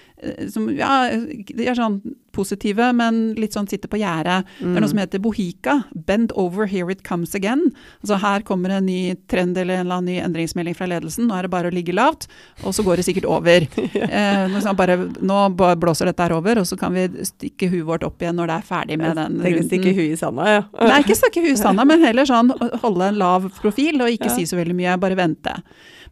som 0.50 0.70
Ja, 0.76 1.10
de 1.12 1.68
er 1.68 1.76
sånn 1.78 2.00
positive, 2.36 2.90
men 2.96 3.34
litt 3.40 3.56
sånn 3.56 3.68
sitter 3.72 3.90
på 3.92 4.00
gjerdet. 4.02 4.48
Mm. 4.60 4.72
Det 4.74 4.76
er 4.76 4.84
noe 4.84 4.92
som 4.92 5.00
heter 5.00 5.22
bohika. 5.24 5.76
Bend 6.08 6.34
over, 6.36 6.68
here 6.68 6.92
it 6.92 7.04
comes 7.08 7.36
again. 7.38 7.70
Altså 8.04 8.20
her 8.20 8.44
kommer 8.48 8.74
en 8.76 8.88
ny 8.90 9.16
trend 9.32 9.58
eller 9.58 9.80
en 9.80 9.86
eller 9.86 10.02
annen 10.02 10.12
ny 10.12 10.18
endringsmelding 10.24 10.76
fra 10.78 10.90
ledelsen. 10.92 11.30
Nå 11.30 11.38
er 11.38 11.48
det 11.48 11.54
bare 11.54 11.72
å 11.72 11.76
ligge 11.76 11.96
lavt, 11.96 12.28
og 12.64 12.76
så 12.76 12.84
går 12.86 13.00
det 13.00 13.08
sikkert 13.08 13.30
over. 13.32 13.68
eh, 14.20 14.46
nå, 14.52 14.76
bare, 14.78 15.00
nå 15.20 15.42
blåser 15.56 16.12
dette 16.12 16.28
her 16.28 16.36
over, 16.36 16.62
og 16.62 16.70
så 16.70 16.80
kan 16.80 16.96
vi 16.96 17.08
stikke 17.32 17.72
huet 17.72 17.88
vårt 17.88 18.08
opp 18.08 18.24
igjen 18.24 18.40
når 18.40 18.52
det 18.52 18.60
er 18.60 18.70
ferdig 18.74 19.00
med 19.02 19.20
den 19.20 19.40
runden. 19.40 19.68
Stikke 19.70 19.96
huet 19.96 20.16
i 20.18 20.20
sanda, 20.20 20.52
ja. 20.58 20.64
Nei, 20.92 21.02
ikke 21.06 21.20
stikke 21.20 21.46
huet 21.46 21.56
i 21.56 21.62
sanda, 21.62 21.88
men 21.90 22.04
heller 22.04 22.28
sånn 22.28 22.52
holde 22.84 23.12
en 23.12 23.20
lav 23.22 23.50
profil 23.62 24.04
og 24.04 24.12
ikke 24.12 24.32
ja. 24.32 24.38
si 24.40 24.48
så 24.50 24.60
veldig 24.60 24.76
mye, 24.78 25.00
bare 25.02 25.20
vente. 25.20 25.60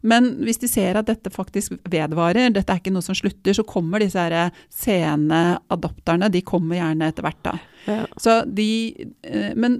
Men 0.04 0.30
hvis 0.44 0.60
de 0.60 0.68
ser 0.68 0.98
at 1.00 1.08
dette 1.08 1.32
faktisk 1.32 1.78
vedvarer, 1.90 2.52
dette 2.52 2.74
er 2.74 2.82
ikke 2.82 2.92
noe 2.94 3.06
som 3.06 3.16
slutter, 3.16 3.56
så 3.56 3.64
kommer 3.68 4.04
disse 4.04 4.20
her 4.20 4.52
sene 4.72 5.42
adopterne, 5.72 6.32
de 6.32 6.44
kommer 6.46 6.80
gjerne 6.80 7.08
etter 7.12 7.26
hvert 7.26 7.44
da. 7.48 7.56
Ja. 7.88 8.00
Så 8.20 8.38
de, 8.48 8.70
eh, 9.24 9.52
men 9.60 9.80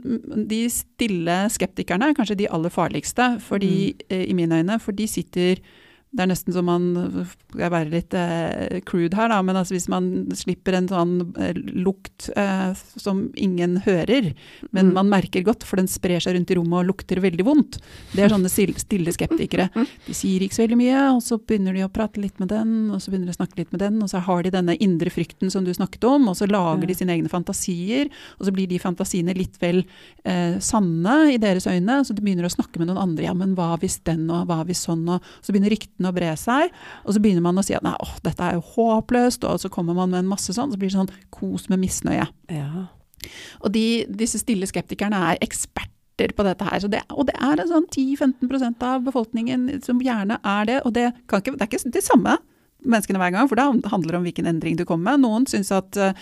de 0.50 0.62
stille 0.72 1.38
skeptikerne 1.52 2.10
er 2.10 2.18
kanskje 2.18 2.40
de 2.40 2.50
aller 2.52 2.72
farligste, 2.74 3.34
fordi, 3.44 3.76
mm. 3.94 4.06
Eh, 4.14 4.26
i 4.30 4.34
mine 4.38 4.64
øyne, 4.64 4.80
for 4.80 4.96
de 4.96 5.08
sitter 5.08 5.60
det 6.14 6.24
er 6.24 6.30
nesten 6.30 6.56
som 6.56 6.68
man 6.70 6.90
jeg 7.58 7.64
jeg 7.64 7.72
være 7.74 7.92
litt 7.92 8.16
eh, 8.18 8.80
crude 8.88 9.18
her, 9.18 9.32
da, 9.32 9.40
men 9.46 9.58
altså 9.58 9.76
hvis 9.76 9.90
man 9.92 10.10
slipper 10.38 10.78
en 10.78 10.90
sånn 10.90 11.14
eh, 11.42 11.58
lukt 11.74 12.30
eh, 12.40 12.74
som 13.00 13.26
ingen 13.40 13.80
hører, 13.86 14.32
men 14.72 14.92
mm. 14.92 14.94
man 14.98 15.12
merker 15.12 15.46
godt, 15.46 15.66
for 15.68 15.82
den 15.82 15.90
sprer 15.92 16.24
seg 16.24 16.38
rundt 16.38 16.54
i 16.54 16.58
rommet 16.60 16.82
og 16.82 16.90
lukter 16.92 17.22
veldig 17.24 17.46
vondt. 17.48 17.80
Det 18.14 18.26
er 18.26 18.34
sånne 18.34 18.52
stille 18.52 19.14
skeptikere. 19.16 19.70
De 20.06 20.16
sier 20.18 20.44
ikke 20.44 20.58
så 20.58 20.66
veldig 20.66 20.80
mye, 20.80 21.04
og 21.16 21.22
så 21.26 21.40
begynner 21.40 21.78
de 21.78 21.86
å 21.86 21.92
prate 21.94 22.22
litt 22.22 22.40
med 22.42 22.52
den, 22.54 22.74
og 22.94 23.02
så 23.02 23.12
begynner 23.12 23.32
de 23.32 23.36
å 23.36 23.40
snakke 23.40 23.62
litt 23.62 23.74
med 23.74 23.84
den, 23.86 24.02
og 24.04 24.12
så 24.12 24.22
har 24.28 24.46
de 24.46 24.54
denne 24.54 24.78
indre 24.84 25.14
frykten 25.14 25.54
som 25.54 25.66
du 25.66 25.74
snakket 25.76 26.08
om, 26.10 26.30
og 26.32 26.38
så 26.40 26.50
lager 26.50 26.90
de 26.90 26.98
sine 26.98 27.16
egne 27.16 27.32
fantasier, 27.32 28.12
og 28.38 28.48
så 28.48 28.56
blir 28.56 28.70
de 28.70 28.82
fantasiene 28.82 29.36
litt 29.38 29.58
vel 29.64 29.84
eh, 30.28 30.60
sanne 30.64 31.18
i 31.34 31.40
deres 31.42 31.68
øyne, 31.70 32.02
så 32.04 32.16
de 32.16 32.24
begynner 32.24 32.50
å 32.50 32.54
snakke 32.54 32.82
med 32.82 32.92
noen 32.92 33.02
andre. 33.02 33.28
Ja, 33.30 33.36
men 33.38 33.56
hva 33.58 33.74
hvis 33.82 34.00
den, 34.08 34.26
og 34.34 34.48
hva 34.50 34.62
hvis 34.68 34.84
sånn, 34.86 35.06
og 35.10 35.24
så 35.42 35.54
begynner 35.54 35.74
ryktene 35.74 36.03
ryktene 36.04 36.12
å 36.12 36.16
bre 36.16 36.36
seg. 36.38 36.74
Og 37.06 37.16
så 37.16 37.22
begynner 37.22 37.44
man 37.44 37.58
å 37.58 37.64
si 37.64 37.76
at 37.76 37.84
nei, 37.84 37.96
åh, 38.00 38.18
dette 38.24 38.44
er 38.44 38.58
jo 38.58 38.64
håpløst, 38.76 39.44
og 39.44 39.60
så 39.60 39.70
kommer 39.70 39.96
man 39.96 40.12
med 40.12 40.24
en 40.24 40.32
masse 40.32 40.54
sånn, 40.54 40.72
så 40.72 40.78
blir 40.78 40.90
det 40.90 40.98
sånn 40.98 41.12
kos 41.32 41.70
med 41.70 41.80
misnøye. 41.80 42.28
Ja. 42.52 42.88
Og 43.64 43.72
de, 43.74 44.06
disse 44.10 44.40
stille 44.42 44.68
skeptikerne 44.68 45.16
er 45.32 45.42
eksperter 45.42 46.34
på 46.36 46.44
dette 46.46 46.66
her. 46.68 46.88
Det, 46.88 47.04
og 47.12 47.28
det 47.28 47.36
er 47.40 47.60
en 47.60 47.70
sånn 47.70 47.88
10-15% 47.88 48.84
av 48.84 49.04
befolkningen 49.08 49.82
som 49.84 50.02
gjerne 50.04 50.40
er 50.44 50.66
det. 50.68 50.82
Og 50.86 50.94
det, 50.94 51.12
ikke, 51.24 51.56
det 51.56 51.64
er 51.64 51.72
ikke 51.72 51.96
det 51.96 52.04
samme 52.06 52.38
menneskene 52.84 53.22
hver 53.22 53.34
gang, 53.36 53.50
for 53.50 53.60
da 53.60 53.70
handler 53.92 54.14
det 54.14 54.20
om 54.20 54.28
hvilken 54.28 54.50
endring 54.50 54.78
du 54.80 54.86
kommer 54.88 55.14
med. 55.14 55.24
Noen 55.26 55.48
syns 55.50 55.72
at 55.76 56.00
uh, 56.00 56.16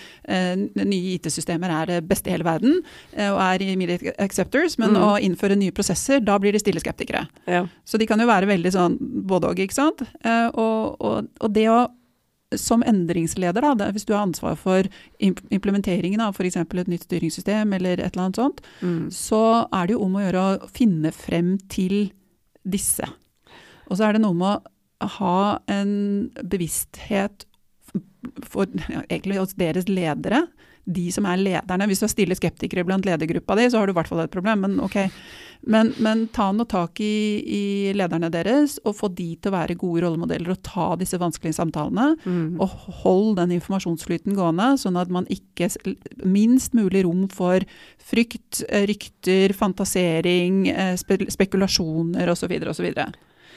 nye 0.77 1.15
IT-systemer 1.15 1.73
er 1.81 1.93
det 1.93 2.01
beste 2.09 2.31
i 2.31 2.35
hele 2.35 2.47
verden, 2.47 2.81
uh, 3.17 3.29
og 3.33 3.39
er 3.45 3.65
immediate 3.67 4.15
acceptors, 4.21 4.77
men 4.81 4.95
mm. 4.95 5.01
å 5.05 5.13
innføre 5.23 5.57
nye 5.59 5.75
prosesser, 5.75 6.21
da 6.25 6.37
blir 6.41 6.55
de 6.55 6.61
stille 6.63 6.83
skeptikere. 6.83 7.25
Ja. 7.49 7.65
Så 7.85 8.01
de 8.01 8.09
kan 8.09 8.21
jo 8.21 8.29
være 8.29 8.49
veldig 8.51 8.75
sånn 8.75 8.99
både 8.99 9.51
og, 9.51 9.63
ikke 9.63 9.77
sant. 9.77 10.05
Uh, 10.25 10.47
og, 10.51 11.01
og, 11.01 11.33
og, 11.41 11.49
det 11.55 11.67
å 11.71 11.81
som 12.59 12.81
endringsleder, 12.83 13.63
da, 13.63 13.87
hvis 13.95 14.03
du 14.03 14.11
har 14.11 14.25
ansvar 14.25 14.57
for 14.59 14.87
implementeringen 15.23 16.19
av 16.19 16.35
f.eks. 16.35 16.57
et 16.59 16.89
nytt 16.91 17.05
styringssystem 17.07 17.71
eller 17.77 18.01
et 18.01 18.11
eller 18.11 18.25
annet 18.25 18.39
sånt, 18.41 18.59
mm. 18.81 19.05
så 19.15 19.69
er 19.71 19.87
det 19.87 19.95
jo 19.95 20.01
om 20.03 20.17
å 20.17 20.25
gjøre 20.25 20.41
å 20.43 20.71
finne 20.75 21.13
frem 21.15 21.53
til 21.71 22.11
disse. 22.67 23.07
Og 23.87 23.95
så 23.95 24.07
er 24.07 24.17
det 24.17 24.23
noe 24.25 24.35
med 24.35 24.49
å 24.49 24.59
ha 25.17 25.59
en 25.71 25.93
bevissthet 26.43 27.45
for, 28.45 28.69
ja, 28.89 29.03
egentlig 29.09 29.39
hos 29.41 29.55
deres 29.57 29.89
ledere, 29.89 30.45
de 30.85 31.11
som 31.13 31.27
er 31.29 31.39
lederne. 31.41 31.85
Hvis 31.89 32.01
du 32.01 32.07
har 32.07 32.11
stille 32.13 32.37
skeptikere 32.37 32.85
blant 32.87 33.05
ledergruppa 33.05 33.55
di, 33.57 33.67
så 33.69 33.81
har 33.81 33.87
du 33.87 33.93
i 33.93 33.97
hvert 33.99 34.09
fall 34.09 34.23
et 34.23 34.33
problem, 34.33 34.65
men 34.65 34.79
ok. 34.83 34.97
Men, 35.69 35.91
men 36.01 36.23
ta 36.33 36.47
nå 36.55 36.65
tak 36.69 36.97
i, 37.05 37.13
i, 37.45 37.63
lederne 37.93 38.31
deres, 38.33 38.79
og 38.81 38.95
få 38.97 39.11
de 39.13 39.35
til 39.37 39.51
å 39.51 39.53
være 39.53 39.77
gode 39.77 40.01
rollemodeller 40.01 40.55
og 40.55 40.63
ta 40.65 40.87
disse 40.97 41.19
vanskelige 41.21 41.59
samtalene. 41.59 42.15
Mm. 42.25 42.57
Og 42.61 42.77
hold 43.03 43.35
den 43.37 43.53
informasjonsflyten 43.59 44.37
gående, 44.37 44.71
sånn 44.81 44.97
at 45.01 45.13
man 45.13 45.29
ikke 45.29 45.69
Minst 46.25 46.73
mulig 46.73 47.03
rom 47.05 47.27
for 47.29 47.61
frykt, 48.01 48.63
rykter, 48.89 49.53
fantasering, 49.53 50.63
eh, 50.71 50.95
spekulasjoner 50.97 52.31
osv. 52.33 52.55
osv. 52.71 52.87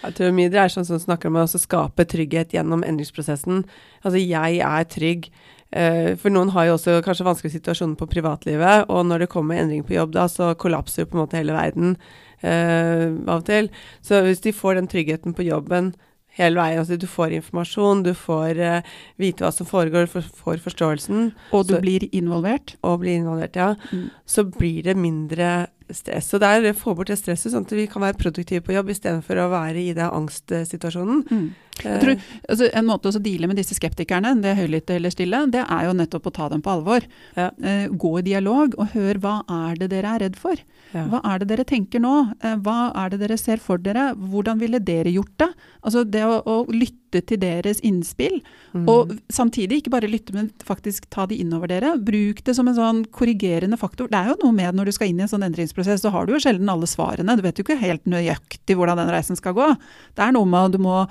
Jeg 0.04 0.16
tror 0.18 0.36
mye 0.36 0.52
seg 0.52 0.82
om 0.82 0.86
sånn 0.88 1.02
snakker 1.02 1.30
om 1.30 1.40
å 1.40 1.48
skape 1.48 2.06
trygghet 2.10 2.54
gjennom 2.56 2.84
endringsprosessen. 2.86 3.64
Altså, 4.02 4.20
jeg 4.20 4.62
er 4.64 4.88
trygg. 4.90 5.28
Uh, 5.74 6.14
for 6.20 6.30
noen 6.30 6.52
har 6.54 6.68
jo 6.68 6.76
også 6.76 7.00
kanskje 7.02 7.26
vanskelige 7.26 7.56
situasjoner 7.56 7.98
på 7.98 8.06
privatlivet, 8.12 8.84
og 8.92 9.08
når 9.08 9.24
det 9.24 9.32
kommer 9.32 9.58
endring 9.58 9.82
på 9.82 9.96
jobb 9.96 10.12
da, 10.14 10.28
så 10.30 10.52
kollapser 10.54 11.02
jo 11.02 11.10
på 11.10 11.18
en 11.18 11.24
måte 11.24 11.40
hele 11.40 11.56
verden 11.56 11.96
uh, 12.44 13.10
av 13.26 13.40
og 13.40 13.46
til. 13.48 13.70
Så 14.04 14.22
hvis 14.22 14.44
de 14.44 14.54
får 14.54 14.78
den 14.78 14.90
tryggheten 14.92 15.34
på 15.34 15.48
jobben 15.48 15.94
hele 16.38 16.58
veien. 16.58 16.80
Altså, 16.82 16.98
du 16.98 17.06
får 17.10 17.36
informasjon, 17.38 18.02
du 18.06 18.12
får 18.18 18.60
uh, 18.60 18.94
vite 19.20 19.44
hva 19.44 19.52
som 19.54 19.68
foregår, 19.68 20.08
for, 20.10 20.26
får 20.44 20.62
forståelsen. 20.64 21.30
Og 21.54 21.68
du 21.68 21.76
så, 21.76 21.82
blir 21.84 22.06
involvert? 22.12 22.76
Og 22.82 23.00
blir 23.04 23.20
involvert, 23.20 23.58
ja. 23.58 23.72
Mm. 23.92 24.08
Så 24.26 24.46
blir 24.50 24.82
det 24.88 24.96
mindre 24.98 25.52
stress. 25.92 26.30
Og 26.34 26.42
å 26.72 26.78
få 26.78 26.94
bort 26.96 27.10
det 27.12 27.18
stresset, 27.20 27.52
sånn 27.52 27.66
at 27.66 27.74
vi 27.76 27.86
kan 27.90 28.04
være 28.04 28.18
produktive 28.20 28.64
på 28.64 28.76
jobb 28.76 28.92
istedenfor 28.94 29.42
å 29.42 29.50
være 29.52 29.82
i 29.82 29.92
den 29.96 30.08
angstsituasjonen. 30.08 31.24
Mm. 31.28 31.48
Jeg 31.82 32.00
tror, 32.00 32.20
altså, 32.48 32.68
en 32.70 32.86
måte 32.86 33.10
å 33.10 33.22
deale 33.22 33.48
med 33.50 33.58
disse 33.58 33.76
skeptikerne, 33.76 34.34
det 34.42 34.54
høylytte 34.58 34.96
eller 34.98 35.12
stille, 35.12 35.40
det 35.52 35.64
er 35.64 35.88
jo 35.88 35.96
nettopp 35.98 36.28
å 36.30 36.34
ta 36.34 36.48
dem 36.52 36.62
på 36.64 36.72
alvor. 36.76 37.06
Ja. 37.38 37.50
Uh, 37.58 37.90
gå 37.90 38.12
i 38.20 38.26
dialog 38.30 38.76
og 38.78 38.94
hør 38.94 39.20
hva 39.22 39.34
er 39.50 39.80
det 39.80 39.90
dere 39.92 40.14
er 40.14 40.24
redd 40.26 40.38
for. 40.40 40.60
Ja. 40.94 41.06
Hva 41.10 41.20
er 41.32 41.42
det 41.42 41.50
dere 41.50 41.66
tenker 41.68 42.02
nå? 42.02 42.14
Uh, 42.44 42.54
hva 42.64 42.92
er 43.02 43.14
det 43.14 43.24
dere 43.24 43.38
ser 43.40 43.62
for 43.62 43.82
dere? 43.82 44.12
Hvordan 44.14 44.62
ville 44.62 44.80
dere 44.82 45.12
gjort 45.12 45.34
det? 45.42 45.50
Altså 45.82 46.04
det 46.06 46.22
å, 46.28 46.38
å 46.46 46.56
lytte 46.70 47.22
til 47.28 47.38
deres 47.42 47.78
innspill, 47.86 48.40
mm. 48.72 48.86
og 48.90 49.12
samtidig 49.32 49.82
ikke 49.82 49.92
bare 49.94 50.10
lytte, 50.10 50.34
men 50.34 50.48
faktisk 50.66 51.06
ta 51.14 51.28
de 51.30 51.38
innover 51.42 51.70
dere. 51.70 51.92
Bruk 52.02 52.42
det 52.46 52.56
som 52.56 52.70
en 52.70 52.78
sånn 52.78 53.04
korrigerende 53.14 53.78
faktor. 53.78 54.08
Det 54.10 54.18
er 54.18 54.32
jo 54.32 54.40
noe 54.42 54.56
med 54.56 54.78
når 54.78 54.90
du 54.90 54.96
skal 54.96 55.10
inn 55.10 55.20
i 55.20 55.26
en 55.26 55.30
sånn 55.30 55.46
endringsprosess, 55.46 56.02
så 56.02 56.10
har 56.14 56.26
du 56.26 56.34
jo 56.34 56.42
sjelden 56.42 56.70
alle 56.70 56.88
svarene. 56.90 57.36
Du 57.38 57.44
vet 57.46 57.58
jo 57.58 57.66
ikke 57.66 57.78
helt 57.82 58.02
nøyaktig 58.10 58.78
hvordan 58.78 58.98
den 59.02 59.14
reisen 59.14 59.38
skal 59.38 59.54
gå. 59.58 59.70
Det 60.18 60.26
er 60.26 60.34
noe 60.34 60.48
med 60.48 60.72
at 60.72 60.74
du 60.74 60.82
må 60.82 61.04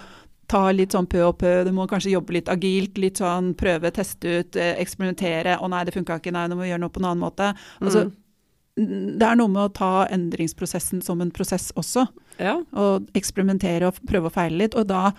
ta 0.54 0.64
litt 0.76 0.96
sånn 0.96 1.10
pø 1.10 1.28
og 1.28 1.38
pø, 1.42 1.54
du 1.68 1.72
må 1.76 1.88
kanskje 1.90 2.14
jobbe 2.14 2.38
litt 2.38 2.52
agilt, 2.52 3.00
litt 3.02 3.22
sånn 3.22 3.54
prøve, 3.60 3.92
teste 3.96 4.40
ut, 4.40 4.58
eh, 4.60 4.76
eksperimentere. 4.82 5.58
'Å 5.58 5.70
nei, 5.70 5.84
det 5.86 5.96
funka 5.96 6.20
ikke, 6.22 6.34
nei, 6.36 6.48
nå 6.48 6.58
må 6.58 6.66
vi 6.66 6.74
gjøre 6.74 6.86
noe 6.86 6.94
på 6.94 7.02
en 7.02 7.10
annen 7.12 7.26
måte'. 7.26 7.54
Altså, 7.82 8.06
mm. 8.08 8.20
Det 8.74 9.22
er 9.22 9.36
noe 9.38 9.52
med 9.54 9.68
å 9.68 9.74
ta 9.78 10.08
endringsprosessen 10.10 11.04
som 11.06 11.22
en 11.22 11.30
prosess 11.30 11.70
også. 11.78 12.08
Ja. 12.40 12.56
Og 12.74 13.06
eksperimentere 13.14 13.86
og 13.86 14.00
prøve 14.10 14.32
å 14.32 14.34
feile 14.34 14.64
litt. 14.64 14.74
Og 14.74 14.88
da 14.90 15.12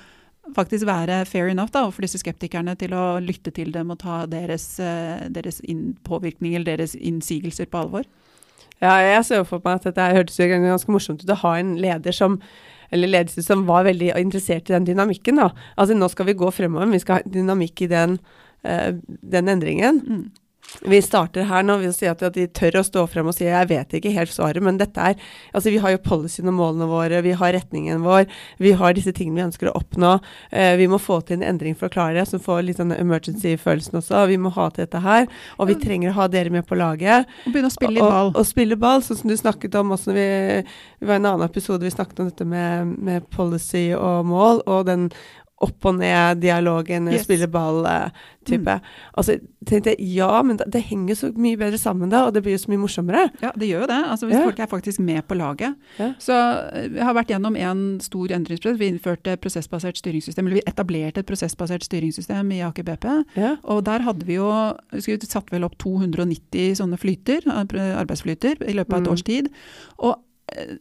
faktisk 0.57 0.89
være 0.89 1.21
fair 1.31 1.47
enough 1.53 1.71
da, 1.71 1.85
for 1.91 2.03
disse 2.03 2.19
skeptikerne 2.19 2.75
til 2.81 2.91
å 2.99 3.21
lytte 3.23 3.53
til 3.55 3.71
dem 3.71 3.93
og 3.95 4.01
ta 4.03 4.25
deres, 4.27 4.81
eh, 4.83 5.29
deres 5.31 5.63
påvirkning 6.03 6.57
eller 6.57 6.75
deres 6.75 6.97
innsigelser 6.99 7.71
på 7.71 7.85
alvor. 7.85 8.05
Ja, 8.83 8.99
jeg 8.99 9.25
ser 9.25 9.45
for 9.47 9.63
meg 9.65 9.79
at 9.79 9.87
dette 9.87 10.11
hørtes 10.17 10.37
ganske 10.37 10.91
morsomt 10.91 11.23
ut 11.23 11.31
å 11.31 11.43
ha 11.47 11.55
en 11.61 11.77
leder 11.79 12.13
som 12.13 12.41
eller 12.91 13.11
ledelse 13.11 13.45
som 13.47 13.67
var 13.69 13.87
veldig 13.89 14.13
interessert 14.21 14.71
i 14.71 14.77
den 14.77 14.89
dynamikken. 14.89 15.41
da. 15.43 15.51
Altså 15.77 15.97
Nå 15.97 16.09
skal 16.13 16.29
vi 16.31 16.39
gå 16.39 16.51
fremover, 16.55 16.93
vi 16.93 17.03
skal 17.03 17.21
ha 17.21 17.35
dynamikk 17.37 17.85
i 17.87 17.91
den, 17.93 18.19
uh, 18.67 18.91
den 19.35 19.53
endringen. 19.53 20.01
Mm. 20.05 20.25
Vi 20.85 21.01
starter 21.03 21.47
her 21.49 21.65
nå 21.65 21.79
ved 21.81 21.93
å 21.93 21.95
si 21.95 22.09
at, 22.11 22.23
de 22.35 22.47
tør 22.53 22.81
å 22.81 22.85
stå 22.85 23.05
frem 23.09 23.29
og 23.31 23.37
si 23.37 23.47
jeg 23.47 23.69
vet 23.71 23.95
ikke 23.97 24.13
helt 24.15 24.33
svaret, 24.33 24.63
men 24.65 24.79
dette 24.81 25.01
er 25.01 25.15
Altså 25.55 25.71
vi 25.71 25.79
har 25.81 25.95
jo 25.95 26.01
policyen 26.03 26.51
og 26.51 26.57
målene 26.59 26.89
våre, 26.91 27.21
vi 27.25 27.35
har 27.39 27.55
retningen 27.55 28.03
vår, 28.05 28.27
vi 28.63 28.75
har 28.77 28.97
disse 28.97 29.13
tingene 29.15 29.39
vi 29.39 29.45
ønsker 29.47 29.71
å 29.71 29.75
oppnå. 29.79 30.17
Eh, 30.51 30.75
vi 30.81 30.89
må 30.91 30.99
få 31.03 31.21
til 31.25 31.39
en 31.39 31.47
endring 31.53 31.77
for 31.79 31.89
å 31.89 31.95
klare 31.95 32.19
det, 32.19 32.27
som 32.29 32.43
får 32.43 32.65
litt 32.67 32.81
sånn 32.81 32.95
emergency-følelsen 32.97 34.01
også. 34.01 34.25
Vi 34.31 34.39
må 34.41 34.53
ha 34.57 34.67
til 34.71 34.85
dette 34.85 35.03
her, 35.05 35.29
og 35.59 35.71
vi 35.71 35.79
trenger 35.81 36.11
å 36.11 36.17
ha 36.19 36.27
dere 36.33 36.53
med 36.55 36.67
på 36.69 36.79
laget. 36.79 37.31
Og 37.47 37.55
begynne 37.55 37.71
å 37.71 37.75
spille 37.77 38.01
i 38.01 38.03
ball. 38.03 38.33
Og, 38.33 38.41
og, 38.41 38.49
spille 38.49 38.79
ball, 38.81 39.05
sånn 39.07 39.21
som 39.23 39.31
du 39.31 39.37
snakket 39.39 39.79
om 39.81 39.95
også 39.95 40.11
når 40.11 40.19
vi, 40.19 40.27
Det 41.01 41.09
var 41.09 41.21
en 41.21 41.31
annen 41.31 41.47
episode 41.47 41.87
vi 41.87 41.95
snakket 41.95 42.25
om 42.25 42.33
dette 42.33 42.49
med, 42.49 42.93
med 42.99 43.31
policy 43.35 43.87
og 43.97 44.27
mål, 44.29 44.65
og 44.67 44.85
den 44.91 45.09
opp 45.63 45.87
og 45.87 45.99
ned-dialogen, 46.01 47.07
yes. 47.13 47.25
spille 47.29 47.47
ball-type. 47.51 48.75
Mm. 48.75 48.89
Altså, 49.15 49.37
tenkte 49.67 49.93
jeg, 49.95 50.09
Ja, 50.17 50.43
men 50.43 50.59
det, 50.59 50.67
det, 50.75 50.83
henger 50.89 51.19
så 51.19 51.31
mye 51.39 51.59
bedre 51.61 51.79
sammen 51.79 52.11
da, 52.11 52.25
og 52.27 52.35
det 52.35 52.43
blir 52.45 52.57
jo 52.57 52.63
så 52.65 52.73
mye 52.73 52.83
morsommere. 52.83 53.29
Ja, 53.43 53.53
det 53.55 53.69
gjør 53.71 53.85
jo 53.85 53.91
det. 53.93 54.01
Altså, 54.11 54.29
hvis 54.29 54.39
ja. 54.41 54.43
folk 54.49 54.59
er 54.59 54.71
faktisk 54.73 55.01
med 55.05 55.23
på 55.29 55.39
laget. 55.39 55.79
Ja. 56.01 56.11
Så 56.23 56.35
eh, 56.75 56.89
vi 56.97 57.05
har 57.07 57.15
vært 57.17 57.31
gjennom 57.31 57.57
en 57.57 57.85
stor 58.03 58.35
endringsprosess. 58.35 58.81
Vi 58.83 58.91
innførte 58.97 59.37
prosessbasert 59.41 60.03
styringssystem, 60.03 60.51
eller 60.51 60.61
vi 60.61 60.67
etablerte 60.75 61.23
et 61.23 61.31
prosessbasert 61.31 61.87
styringssystem 61.87 62.51
i 62.57 62.61
Aker 62.67 62.91
BP. 62.91 63.09
Ja. 63.39 63.55
Og 63.71 63.85
der 63.87 64.05
hadde 64.05 64.27
vi 64.27 64.41
jo 64.41 64.51
Vi 64.91 65.17
satte 65.23 65.55
vel 65.55 65.65
opp 65.67 65.79
290 65.79 66.79
sånne 66.81 66.99
flyter, 67.01 67.47
arbeidsflyter, 67.47 68.59
i 68.65 68.75
løpet 68.75 68.93
av 68.93 69.03
et 69.03 69.07
mm. 69.07 69.13
års 69.15 69.27
tid. 69.27 69.51
Og 70.03 70.19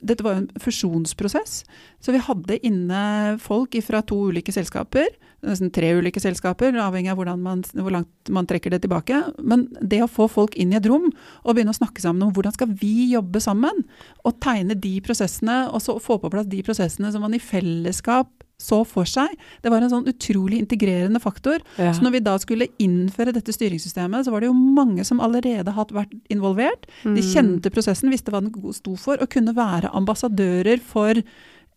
dette 0.03 0.24
var 0.24 0.36
jo 0.36 0.41
en 0.43 0.62
fusjonsprosess, 0.62 1.62
så 2.03 2.13
vi 2.13 2.22
hadde 2.22 2.60
inne 2.67 3.03
folk 3.41 3.75
fra 3.86 4.03
to 4.05 4.17
ulike 4.29 4.53
selskaper. 4.53 5.08
Nesten 5.43 5.72
tre 5.75 5.89
ulike 5.98 6.22
selskaper, 6.24 6.75
avhengig 6.79 7.12
av 7.12 7.24
man, 7.39 7.63
hvor 7.75 7.96
langt 7.96 8.32
man 8.32 8.48
trekker 8.48 8.74
det 8.74 8.84
tilbake. 8.86 9.24
Men 9.39 9.65
det 9.82 10.03
å 10.03 10.12
få 10.12 10.29
folk 10.32 10.55
inn 10.60 10.75
i 10.75 10.79
et 10.79 10.88
rom 10.88 11.10
og 11.10 11.55
begynne 11.55 11.74
å 11.74 11.79
snakke 11.79 12.03
sammen 12.03 12.27
om 12.27 12.36
hvordan 12.36 12.55
skal 12.55 12.72
vi 12.79 13.10
jobbe 13.12 13.41
sammen, 13.43 13.84
og 14.24 14.39
tegne 14.43 14.77
de 14.77 14.98
prosessene, 15.03 15.65
og 15.72 15.84
så 15.84 15.98
få 16.03 16.20
på 16.22 16.32
plass 16.34 16.50
de 16.51 16.63
prosessene 16.65 17.12
som 17.12 17.25
man 17.25 17.36
i 17.36 17.43
fellesskap 17.43 18.42
så 18.63 18.82
for 18.88 19.10
seg. 19.10 19.34
Det 19.63 19.72
var 19.74 19.84
en 19.84 19.91
sånn 19.91 20.10
utrolig 20.10 20.62
integrerende 20.63 21.22
faktor. 21.24 21.63
Ja. 21.77 21.91
Så 21.96 22.05
når 22.05 22.15
vi 22.15 22.24
da 22.25 22.38
skulle 22.41 22.70
innføre 22.84 23.36
dette 23.36 23.55
styringssystemet, 23.55 24.25
så 24.25 24.34
var 24.34 24.43
det 24.43 24.51
jo 24.51 24.58
mange 24.58 25.05
som 25.08 25.22
allerede 25.24 25.75
hadde 25.75 25.98
vært 25.98 26.15
involvert. 26.34 26.88
Mm. 27.03 27.17
De 27.17 27.25
kjente 27.27 27.74
prosessen, 27.74 28.12
visste 28.13 28.34
hva 28.34 28.43
den 28.43 28.53
sto 28.75 28.96
for, 29.00 29.20
og 29.20 29.32
kunne 29.34 29.55
være 29.58 29.91
ambassadører 29.93 30.82
for 30.84 31.20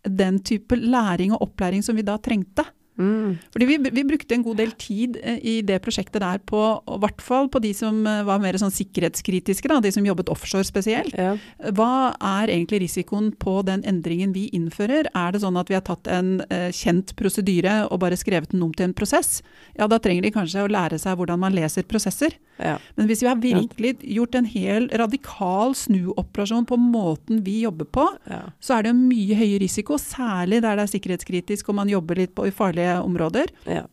den 0.07 0.39
type 0.47 0.77
læring 0.79 1.35
og 1.35 1.49
opplæring 1.49 1.83
som 1.83 1.99
vi 1.99 2.07
da 2.07 2.17
trengte. 2.23 2.65
Mm. 2.97 3.37
Fordi 3.53 3.67
vi, 3.69 3.77
vi, 3.93 4.05
brukte 4.09 4.35
en 4.35 4.45
god 4.47 4.57
del 4.61 4.73
tid 4.81 5.19
eh, 5.23 5.39
i 5.45 5.55
det 5.67 5.79
prosjektet 5.85 6.23
der 6.23 6.41
på, 6.49 6.61
i 6.81 6.99
hvert 7.03 7.23
fall 7.25 7.51
på 7.53 7.61
de 7.63 7.73
som 7.77 7.99
eh, 8.09 8.23
var 8.27 8.41
mer 8.43 8.57
sånn 8.61 8.73
sikkerhetskritiske, 8.73 9.69
da, 9.69 9.81
de 9.85 9.93
som 9.93 10.07
jobbet 10.07 10.31
offshore 10.33 10.65
spesielt. 10.67 11.17
Ja. 11.17 11.35
Hva 11.77 12.15
er 12.17 12.53
egentlig 12.55 12.83
risikoen 12.87 13.33
på 13.37 13.59
den 13.69 13.85
endringen 13.89 14.33
vi 14.37 14.47
innfører? 14.57 15.11
Er 15.13 15.35
det 15.35 15.43
sånn 15.45 15.61
at 15.61 15.73
vi 15.73 15.77
har 15.77 15.85
tatt 15.87 16.09
en 16.09 16.39
eh, 16.49 16.71
kjent 16.75 17.13
prosedyre 17.19 17.83
og 17.91 18.01
bare 18.05 18.19
skrevet 18.19 18.55
den 18.55 18.65
om 18.65 18.73
til 18.77 18.89
en 18.89 18.97
prosess? 18.97 19.43
Ja, 19.77 19.91
da 19.91 20.01
trenger 20.03 20.25
de 20.25 20.35
kanskje 20.35 20.65
å 20.65 20.73
lære 20.73 21.01
seg 21.03 21.19
hvordan 21.21 21.43
man 21.43 21.57
leser 21.57 21.87
prosesser. 21.89 22.39
Ja. 22.57 22.79
Men 22.97 23.11
hvis 23.11 23.21
vi 23.21 23.29
har 23.29 23.37
virkelig 23.37 23.99
gjort 24.17 24.39
en 24.39 24.49
hel 24.49 24.89
radikal 24.97 25.75
snuoperasjon 25.77 26.65
på 26.69 26.79
måten 26.81 27.43
vi 27.45 27.61
jobber 27.67 27.85
på, 27.93 28.07
Ja. 28.31 28.41
så 28.61 28.79
er 28.79 28.89
det 28.89 28.97
mye 28.97 29.37
høyere 29.37 29.61
risiko, 29.61 29.99
særlig 30.01 30.63
der 30.65 30.77
det 30.77 30.87
er 30.87 30.95
sikkerhetskritisk 30.95 31.69
og 31.69 31.75
man 31.75 31.89
jobber 31.93 32.17
litt 32.17 32.35
på, 32.35 32.47
i 32.47 32.55
farlige 32.55 32.86
områder. 32.95 33.53
Ja. 33.65 33.85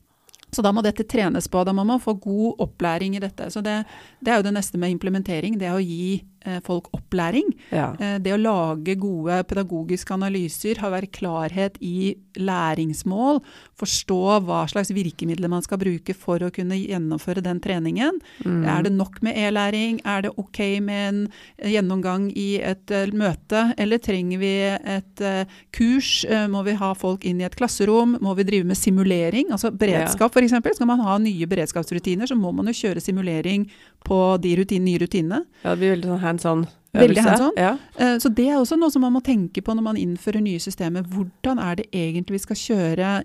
Så 0.53 0.61
da 0.61 0.71
må 0.71 0.83
dette 0.85 1.05
trenes 1.09 1.47
på. 1.49 1.63
Da 1.65 1.73
må 1.73 1.85
man 1.87 2.01
få 2.01 2.13
god 2.21 2.61
opplæring 2.61 3.15
i 3.17 3.21
dette. 3.23 3.49
Så 3.49 3.63
det, 3.65 3.79
det 4.21 4.31
er 4.31 4.41
jo 4.41 4.45
det 4.45 4.53
neste 4.53 4.77
med 4.77 4.93
implementering. 4.93 5.57
Det 5.57 5.71
å 5.73 5.81
gi 5.81 6.21
folk 6.65 6.89
opplæring. 6.93 7.53
Ja. 7.71 7.93
Eh, 7.99 8.17
det 8.23 8.33
å 8.35 8.41
lage 8.41 8.95
gode 8.99 9.41
pedagogiske 9.49 10.13
analyser, 10.15 10.81
ha 10.81 10.91
være 10.93 11.11
klarhet 11.13 11.77
i 11.81 12.15
læringsmål, 12.39 13.41
forstå 13.77 14.19
hva 14.47 14.63
slags 14.69 14.91
virkemidler 14.93 15.51
man 15.51 15.63
skal 15.65 15.79
bruke 15.81 16.15
for 16.17 16.41
å 16.41 16.51
kunne 16.53 16.77
gjennomføre 16.79 17.43
den 17.45 17.61
treningen. 17.63 18.19
Mm. 18.45 18.63
Er 18.69 18.85
det 18.85 18.93
nok 18.95 19.21
med 19.25 19.37
e-læring? 19.37 19.99
Er 20.05 20.25
det 20.25 20.33
ok 20.41 20.59
med 20.81 21.03
en 21.07 21.21
gjennomgang 21.73 22.29
i 22.31 22.57
et 22.61 22.93
eh, 22.93 23.13
møte? 23.13 23.65
Eller 23.77 24.01
trenger 24.01 24.41
vi 24.41 24.53
et 24.97 25.23
eh, 25.23 25.57
kurs? 25.75 26.23
Eh, 26.25 26.47
må 26.51 26.63
vi 26.67 26.77
ha 26.79 26.93
folk 26.97 27.25
inn 27.29 27.41
i 27.41 27.47
et 27.47 27.57
klasserom? 27.57 28.17
Må 28.23 28.35
vi 28.39 28.47
drive 28.47 28.69
med 28.69 28.79
simulering? 28.79 29.51
Altså 29.53 29.71
beredskap 29.71 30.33
f.eks. 30.33 30.57
Skal 30.73 30.89
man 30.89 31.03
ha 31.05 31.19
nye 31.21 31.49
beredskapsrutiner, 31.49 32.29
så 32.29 32.37
må 32.39 32.53
man 32.55 32.69
jo 32.71 32.77
kjøre 32.83 33.03
simulering 33.03 33.67
på 34.05 34.37
de 34.41 34.55
rutin 34.59 34.83
nye 34.85 34.99
rutinene. 34.99 35.43
ja, 35.63 35.69
det 35.73 35.77
blir 35.79 35.93
veldig 35.95 36.09
sånn 36.11 36.19
hands 36.23 36.45
on. 36.45 36.65
Veldig 36.93 37.23
hands 37.25 37.41
on. 37.41 37.51
Ja. 37.57 37.77
Eh, 37.97 38.17
Så 38.21 38.29
det 38.33 38.47
er 38.49 38.59
også 38.59 38.77
noe 38.77 38.91
som 38.93 39.01
man 39.01 39.13
må 39.13 39.21
tenke 39.25 39.61
på 39.65 39.73
når 39.73 39.83
man 39.83 39.97
innfører 39.97 40.41
nye 40.41 40.59
systemer. 40.61 41.01
Hvordan 41.09 41.59
er 41.59 41.75
det 41.81 41.87
egentlig 41.91 42.37
vi 42.37 42.43
skal 42.43 42.55
kjøre 42.55 43.23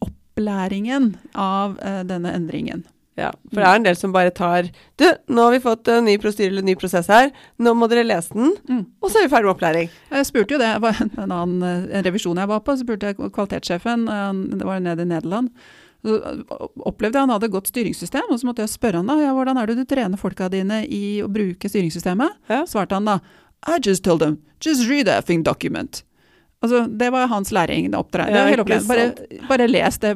opplæringen 0.00 1.12
av 1.34 1.76
eh, 1.84 2.00
denne 2.08 2.32
endringen? 2.34 2.84
Ja, 3.18 3.32
for 3.50 3.60
det 3.60 3.66
er 3.68 3.76
en 3.76 3.84
del 3.84 3.96
som 3.98 4.12
bare 4.14 4.30
tar 4.32 4.68
Du, 4.96 5.04
nå 5.28 5.42
har 5.44 5.52
vi 5.52 5.58
fått 5.60 5.88
en 5.92 6.06
ny 6.06 6.14
prostyre 6.22 6.48
eller 6.54 6.62
en 6.64 6.70
ny 6.70 6.76
prosess 6.78 7.10
her. 7.12 7.28
Nå 7.60 7.74
må 7.76 7.88
dere 7.90 8.06
lese 8.06 8.32
den, 8.32 8.54
Mm. 8.70 8.86
og 9.02 9.10
så 9.10 9.18
er 9.20 9.26
vi 9.28 9.34
ferdig 9.34 9.44
med 9.50 9.54
opplæring. 9.56 9.90
Jeg 10.10 10.26
spurte 10.26 10.54
jo 10.56 10.58
det, 10.62 10.70
det 10.72 10.82
var 10.82 10.96
en, 11.02 11.10
en 11.18 11.32
annen 11.36 11.62
eh, 11.90 11.98
en 11.98 12.04
revisjon 12.06 12.38
jeg 12.40 12.48
var 12.48 12.60
på, 12.64 12.76
så 12.78 12.86
spurte 12.86 13.10
jeg 13.10 13.16
kvalitetssjefen, 13.34 14.06
det 14.58 14.64
var 14.66 14.80
nede 14.80 15.02
i 15.02 15.10
Nederland. 15.10 15.50
Så 16.04 16.16
eh, 16.16 16.42
opplevde 16.88 17.18
jeg 17.18 17.22
han 17.26 17.32
hadde 17.34 17.48
et 17.50 17.52
godt 17.54 17.68
styringssystem, 17.72 18.30
og 18.30 18.40
så 18.40 18.46
måtte 18.48 18.64
jeg 18.64 18.72
spørre 18.72 19.02
han 19.02 19.10
da, 19.10 19.18
ja, 19.20 19.32
hvordan 19.36 19.58
er 19.60 19.66
det 19.70 19.76
du 19.80 19.84
trener 19.84 20.16
folka 20.20 20.48
dine 20.52 20.82
i 20.88 21.20
å 21.24 21.28
bruke 21.28 21.68
styringssystemet? 21.68 22.38
Ja. 22.48 22.62
Svarte 22.68 22.96
han 22.96 23.04
da, 23.10 23.18
I 23.68 23.76
just 23.84 24.04
told 24.04 24.20
them, 24.24 24.38
just 24.64 24.88
read 24.88 25.06
the 25.06 25.18
effing 25.20 25.42
document. 25.44 26.02
Altså, 26.62 26.82
det 26.88 27.10
var 27.12 27.26
hans 27.28 27.50
læring. 27.56 27.90
Det 27.90 27.96
oppdra- 27.96 28.26
det 28.28 28.36
Ja, 28.36 28.42
var 28.44 28.50
hele. 28.52 28.80
Bare, 28.88 29.46
bare 29.48 29.66
les 29.68 29.98
det 29.98 30.14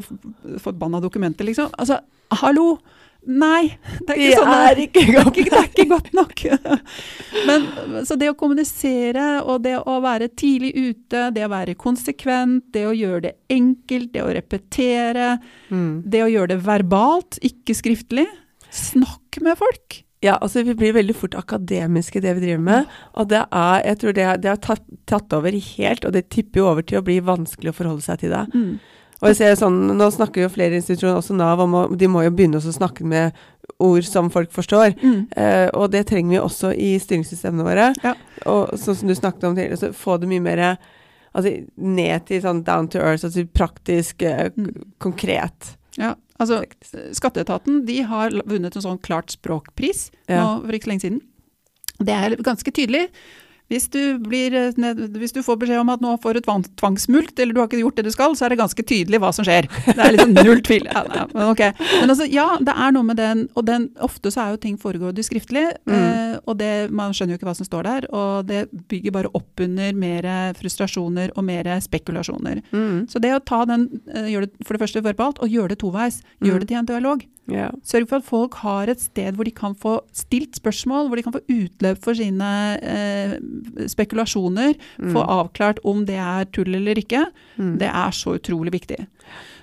forbanna 0.60 1.00
dokumentet, 1.00 1.46
liksom. 1.46 1.70
Altså, 1.78 2.00
hallo! 2.30 2.78
Nei, 3.26 3.78
det 4.04 4.14
er 4.14 4.20
ikke 4.20 4.38
sånn 4.40 4.52
er 4.54 4.80
ikke 4.84 5.02
det 5.04 5.14
godt. 5.16 5.38
det 5.38 5.58
er 5.58 5.68
ikke 5.70 5.86
godt 5.90 6.10
nok. 6.16 6.42
Men, 7.48 7.66
så 8.04 8.18
det 8.20 8.28
å 8.32 8.36
kommunisere 8.38 9.28
og 9.42 9.62
det 9.64 9.76
å 9.80 9.96
være 10.04 10.28
tidlig 10.36 10.72
ute, 10.76 11.26
det 11.34 11.44
å 11.46 11.50
være 11.52 11.74
konsekvent, 11.80 12.66
det 12.74 12.84
å 12.88 12.94
gjøre 12.96 13.22
det 13.28 13.34
enkelt, 13.56 14.12
det 14.14 14.24
å 14.24 14.32
repetere, 14.36 15.30
Mm. 15.72 16.02
det 16.06 16.20
å 16.22 16.28
gjøre 16.30 16.52
det 16.54 16.60
verbalt, 16.66 17.38
ikke 17.42 17.74
skriftlig. 17.74 18.26
Snakk 18.70 19.40
med 19.42 19.56
folk. 19.58 20.02
Ja, 20.24 20.36
altså 20.40 20.62
vi 20.64 20.72
blir 20.78 20.94
veldig 20.96 21.14
fort 21.16 21.34
akademiske 21.36 22.16
i 22.16 22.22
det 22.24 22.34
vi 22.38 22.44
driver 22.46 22.62
med. 22.64 22.92
Og 23.20 23.28
det 23.32 23.42
er, 23.44 23.80
jeg 23.84 23.98
tror 24.00 24.14
det, 24.16 24.28
det 24.44 24.48
har 24.52 24.60
tatt, 24.64 24.84
tatt 25.10 25.32
over 25.36 25.52
helt, 25.52 26.04
og 26.08 26.14
det 26.16 26.28
tipper 26.32 26.62
jo 26.62 26.68
over 26.70 26.86
til 26.86 27.00
å 27.00 27.04
bli 27.04 27.18
vanskelig 27.24 27.72
å 27.72 27.76
forholde 27.76 28.04
seg 28.06 28.22
til 28.22 28.32
det. 28.32 28.44
Mm. 28.54 28.70
Og 29.22 29.28
jeg 29.30 29.36
ser 29.36 29.54
sånn, 29.56 29.96
Nå 29.96 30.10
snakker 30.12 30.42
jo 30.42 30.48
flere 30.52 30.74
institusjoner, 30.80 31.16
også 31.20 31.36
Nav, 31.36 31.60
om 31.60 31.72
å 31.78 31.82
de 31.96 32.06
må 32.10 32.24
jo 32.24 32.30
begynne 32.34 32.58
å 32.60 32.72
snakke 32.74 33.04
med 33.04 33.32
ord 33.80 34.04
som 34.04 34.28
folk 34.30 34.50
forstår. 34.52 34.94
Mm. 35.02 35.20
Eh, 35.36 35.68
og 35.74 35.90
det 35.94 36.06
trenger 36.10 36.30
vi 36.30 36.42
også 36.42 36.72
i 36.76 36.98
styringssystemene 37.00 37.64
våre. 37.64 37.86
Ja. 38.04 38.14
Og 38.46 38.74
sånn 38.78 38.96
som 38.98 39.08
du 39.08 39.14
snakket 39.14 39.44
om 39.48 39.54
tidligere, 39.56 39.78
så 39.80 39.92
få 39.96 40.18
det 40.20 40.28
mye 40.28 40.42
mer 40.44 40.64
altså, 41.34 41.54
ned 41.76 42.26
til 42.26 42.42
sånn 42.44 42.62
down 42.66 42.88
to 42.88 42.98
earth, 42.98 43.24
altså 43.24 43.46
praktisk, 43.54 44.22
eh, 44.22 44.50
Mm. 44.56 44.92
konkret. 45.00 45.76
Ja, 45.96 46.14
altså 46.40 46.64
Skatteetaten 47.14 47.84
de 47.86 48.02
har 48.02 48.30
vunnet 48.30 48.74
en 48.76 48.82
sånn 48.82 48.98
klart 49.00 49.30
språkpris 49.30 50.10
Ja. 50.28 50.42
nå 50.42 50.64
for 50.66 50.72
ikke 50.72 50.84
så 50.84 50.92
lenge 50.92 51.00
siden. 51.06 51.20
Det 51.98 52.08
er 52.14 52.36
ganske 52.42 52.72
tydelig. 52.72 53.08
Hvis 53.72 53.86
du, 53.88 54.18
blir, 54.20 54.52
eh, 54.52 54.72
hvis 55.16 55.32
du 55.32 55.40
får 55.42 55.56
beskjed 55.62 55.80
om 55.80 55.88
at 55.88 56.02
nå 56.04 56.10
får 56.20 56.36
du 56.36 56.40
tvang, 56.44 56.64
tvangsmulkt, 56.76 57.38
eller 57.40 57.54
du 57.56 57.60
har 57.62 57.68
ikke 57.70 57.80
gjort 57.80 57.96
det 57.96 58.04
du 58.04 58.10
skal, 58.12 58.34
så 58.36 58.44
er 58.44 58.52
det 58.52 58.58
ganske 58.60 58.84
tydelig 58.84 59.20
hva 59.22 59.30
som 59.32 59.46
skjer. 59.46 59.68
Det 59.86 59.96
er 59.96 60.12
liksom 60.12 60.34
null 60.36 60.60
tvil. 60.66 60.84
Ja, 60.90 61.02
nei, 61.08 61.24
men, 61.32 61.48
okay. 61.48 61.72
men 62.00 62.12
altså, 62.12 62.26
ja, 62.30 62.44
det 62.60 62.74
er 62.76 62.92
noe 62.92 63.08
med 63.08 63.16
den, 63.16 63.46
og 63.56 63.64
den, 63.70 63.88
ofte 64.04 64.30
så 64.34 64.44
er 64.44 64.54
jo 64.54 64.60
ting 64.66 64.76
foregår 64.80 65.16
skriftlig, 65.24 65.64
Mm. 65.88 65.94
eh, 65.96 66.36
og 66.48 66.58
det, 66.60 66.90
man 66.92 67.12
skjønner 67.16 67.34
jo 67.34 67.38
ikke 67.40 67.48
hva 67.48 67.56
som 67.56 67.66
står 67.66 67.86
der, 67.88 68.06
og 68.12 68.46
det 68.48 68.66
bygger 68.90 69.12
bare 69.16 69.30
opp 69.36 69.60
under 69.64 69.92
mer 69.96 70.28
frustrasjoner 70.58 71.32
og 71.36 71.44
mer 71.48 71.64
spekulasjoner. 71.80 72.60
Mm. 72.72 73.06
Så 73.08 73.20
det 73.22 73.32
å 73.36 73.40
ta 73.44 73.64
den, 73.68 73.88
eh, 74.12 74.28
gjøre 74.34 74.50
det 74.50 74.66
for 74.66 74.76
det 74.76 74.84
første 74.84 75.02
verbalt, 75.04 75.40
og 75.40 75.48
gjøre 75.48 75.72
det 75.74 75.78
toveis, 75.80 76.20
Mm. 76.40 76.48
gjør 76.50 76.60
det 76.60 76.68
til 76.68 76.76
en 76.78 76.86
dialog. 76.92 77.24
Yeah. 77.46 77.72
Sørg 77.84 78.08
for 78.08 78.16
at 78.16 78.24
folk 78.24 78.54
har 78.62 78.88
et 78.88 79.00
sted 79.04 79.34
hvor 79.36 79.44
de 79.44 79.50
kan 79.52 79.74
få 79.76 79.98
stilt 80.16 80.56
spørsmål, 80.56 81.10
hvor 81.10 81.16
de 81.16 81.22
kan 81.26 81.34
få 81.34 81.42
utløp 81.52 81.98
for 82.02 82.14
sine 82.16 82.80
eh, 82.80 83.34
spekulasjoner, 83.90 84.74
Mm. 84.98 85.12
få 85.12 85.22
avklart 85.26 85.78
om 85.84 86.04
det 86.04 86.16
er 86.16 86.44
tull 86.52 86.74
eller 86.74 86.94
ikke. 87.00 87.24
Mm. 87.58 87.78
Det 87.78 87.88
er 87.88 88.10
så 88.10 88.36
utrolig 88.38 88.72
viktig. 88.72 89.06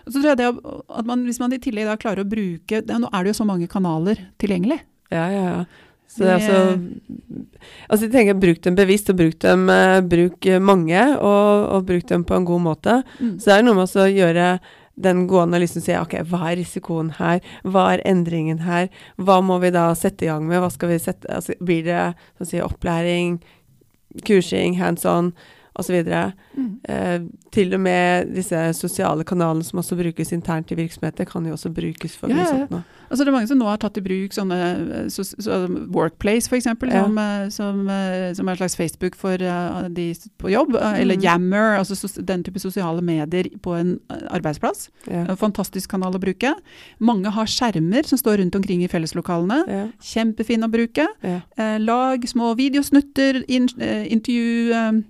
Så 0.08 0.18
tror 0.18 0.32
jeg 0.32 0.38
det 0.38 0.50
at 0.90 1.06
man, 1.06 1.26
Hvis 1.26 1.40
man 1.40 1.54
i 1.54 1.60
tillegg 1.62 1.86
da 1.86 1.96
klarer 1.96 2.24
å 2.24 2.30
bruke 2.30 2.82
det, 2.82 2.90
Nå 3.00 3.08
er 3.14 3.24
det 3.24 3.34
jo 3.36 3.44
så 3.44 3.46
mange 3.46 3.68
kanaler 3.70 4.18
tilgjengelig. 4.40 4.80
Ja, 5.12 5.28
ja, 5.30 5.44
ja. 5.44 5.66
Så 6.12 6.26
det 6.26 6.28
er 6.28 6.40
altså 6.42 6.80
Altså 7.90 8.08
jeg 8.08 8.12
tenker 8.12 8.40
bruk 8.40 8.62
dem 8.66 8.76
bevisst, 8.76 9.10
og 9.10 9.18
bruk 9.20 9.38
dem 9.40 9.70
eh, 9.70 10.02
bruk 10.02 10.48
mange, 10.60 11.02
og, 11.20 11.70
og 11.76 11.86
bruk 11.88 12.06
dem 12.10 12.24
på 12.28 12.36
en 12.36 12.46
god 12.48 12.62
måte. 12.66 13.04
Mm. 13.20 13.36
Så 13.40 13.46
det 13.52 13.58
er 13.58 13.64
noe 13.68 13.78
med 13.78 13.96
å 13.96 14.08
gjøre 14.12 14.60
den 15.02 15.24
gode 15.30 15.48
analysen 15.48 15.80
og 15.82 15.86
si 15.86 15.94
ok, 15.96 16.18
hva 16.30 16.42
er 16.52 16.58
risikoen 16.60 17.14
her, 17.18 17.40
hva 17.64 17.86
er 17.94 18.04
endringen 18.06 18.60
her, 18.66 18.90
hva 19.18 19.40
må 19.42 19.58
vi 19.64 19.72
da 19.74 19.88
sette 19.98 20.28
i 20.28 20.30
gang 20.30 20.44
med, 20.50 20.60
hva 20.62 20.70
skal 20.74 20.92
vi 20.92 21.00
sette, 21.02 21.30
altså 21.32 21.56
blir 21.64 21.86
det 21.88 22.02
sånn 22.38 22.50
si, 22.52 22.60
opplæring, 22.62 23.40
kursing, 24.20 24.76
hands 24.76 25.06
on, 25.06 25.34
osv. 25.82 26.00
Mm. 26.56 26.72
Eh, 26.88 27.20
til 27.52 27.74
og 27.76 27.82
med 27.84 28.32
disse 28.38 28.60
sosiale 28.78 29.26
kanalene 29.28 29.66
som 29.68 29.82
også 29.82 29.98
brukes 30.00 30.32
internt 30.32 30.72
i 30.72 30.78
virksomheter, 30.80 31.28
kan 31.28 31.46
jo 31.50 31.58
også 31.58 31.72
brukes 31.76 32.16
for 32.18 32.32
mye 32.32 32.40
ja, 32.46 32.48
sånt 32.48 32.72
nå. 32.72 32.82
Altså 33.12 33.26
det 33.26 33.32
er 33.34 33.36
mange 33.36 33.50
som 33.52 33.60
nå 33.60 33.68
har 33.68 33.82
tatt 33.84 33.98
i 34.00 34.04
bruk 34.06 34.32
sånne 34.32 34.58
så, 35.12 35.26
så 35.28 35.66
Workplace 35.92 36.48
f.eks., 36.48 36.70
Ja. 36.72 37.04
som, 37.04 37.18
eh, 37.20 37.50
som, 37.52 37.82
eh, 37.92 38.32
som 38.38 38.48
er 38.48 38.56
en 38.56 38.62
slags 38.62 38.78
Facebook 38.80 39.18
for 39.20 39.36
uh, 39.44 39.90
de 39.92 40.14
på 40.40 40.50
jobb. 40.54 40.72
mm. 40.78 40.96
Eller 41.02 41.16
Mm. 41.22 41.24
Yammer, 41.26 41.78
altså 41.78 41.96
sos, 41.96 42.14
den 42.24 42.44
type 42.44 42.60
sosiale 42.60 43.02
medier 43.04 43.50
på 43.62 43.76
en 43.76 44.00
eh, 44.10 44.24
arbeidsplass. 44.32 44.90
Ja. 45.12 45.26
En 45.30 45.38
fantastisk 45.38 45.92
kanal 45.92 46.16
å 46.16 46.22
bruke. 46.24 46.54
Mange 47.00 47.30
har 47.36 47.46
skjermer 47.52 48.08
som 48.08 48.18
står 48.18 48.40
rundt 48.40 48.56
omkring 48.56 48.82
i 48.84 48.88
felleslokalene. 48.88 49.60
Ja. 49.68 49.84
Kjempefin 50.02 50.64
å 50.64 50.72
bruke. 50.72 51.08
Eh, 51.24 51.78
lag 51.84 52.24
små 52.28 52.54
videosnutter, 52.56 53.44
in, 53.52 53.68
eh, 53.80 54.08
intervju 54.14 54.72
eh, 54.72 54.88
eh, 54.88 55.02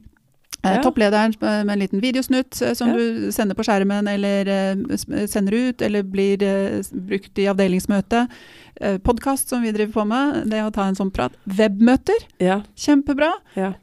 Ja. 0.63 0.81
topplederen 0.83 1.33
eh, 1.41 1.63
med 1.65 1.69
en 1.73 1.79
liten 1.79 1.99
videosnutt 2.03 2.61
eh, 2.61 2.73
som 2.77 2.89
Ja. 2.89 2.95
du 2.97 3.31
sender 3.31 3.55
på 3.55 3.63
skjermen 3.65 4.07
eller 4.07 4.47
eh, 4.47 5.25
sender 5.27 5.53
ut, 5.53 5.81
eller 5.81 6.03
blir 6.03 6.43
eh, 6.43 6.81
brukt 6.93 7.39
i 7.39 7.47
avdelingsmøte. 7.49 8.27
Eh, 8.75 8.97
Podkast 8.97 9.49
som 9.49 9.61
vi 9.61 9.71
driver 9.71 9.93
på 9.93 10.05
med, 10.07 10.43
det 10.51 10.61
å 10.63 10.71
ta 10.73 10.85
en 10.85 10.95
sånn 10.95 11.09
prat. 11.11 11.33
Webmøter, 11.45 12.21
Ja. 12.39 12.61
kjempebra. 12.75 13.31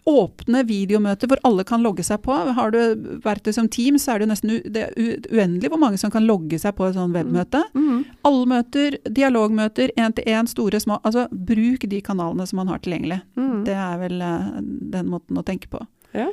Åpne 0.06 0.62
videomøter 0.66 1.26
hvor 1.28 1.38
alle 1.44 1.64
kan 1.64 1.82
logge 1.82 2.04
seg 2.06 2.22
på. 2.22 2.32
Har 2.54 2.70
du 2.70 2.78
verktøy 3.24 3.52
som 3.54 3.68
Teams, 3.68 4.04
så 4.06 4.14
er 4.14 4.18
det 4.20 4.28
nesten 4.28 4.62
det 4.72 4.86
er 4.88 4.94
uendelig 5.32 5.70
hvor 5.70 5.78
mange 5.82 5.98
som 5.98 6.10
kan 6.14 6.26
logge 6.26 6.58
seg 6.58 6.74
på 6.78 6.88
et 6.88 6.94
sånt 6.94 7.14
webmøte. 7.14 7.62
Mhm. 7.74 8.04
Alle 8.24 8.46
møter, 8.46 8.98
dialogmøter, 9.08 9.90
én-til-én, 9.98 10.46
store, 10.48 10.78
små. 10.80 11.00
Altså 11.04 11.26
bruk 11.32 11.80
de 11.88 12.00
kanalene 12.00 12.46
som 12.46 12.56
man 12.62 12.68
har 12.68 12.78
tilgjengelig. 12.78 13.20
Mm. 13.36 13.64
Det 13.64 13.74
er 13.74 13.98
vel 13.98 14.20
eh, 14.22 14.50
den 14.94 15.06
måten 15.10 15.38
å 15.38 15.44
tenke 15.44 15.68
på. 15.70 15.80
Ja. 16.18 16.28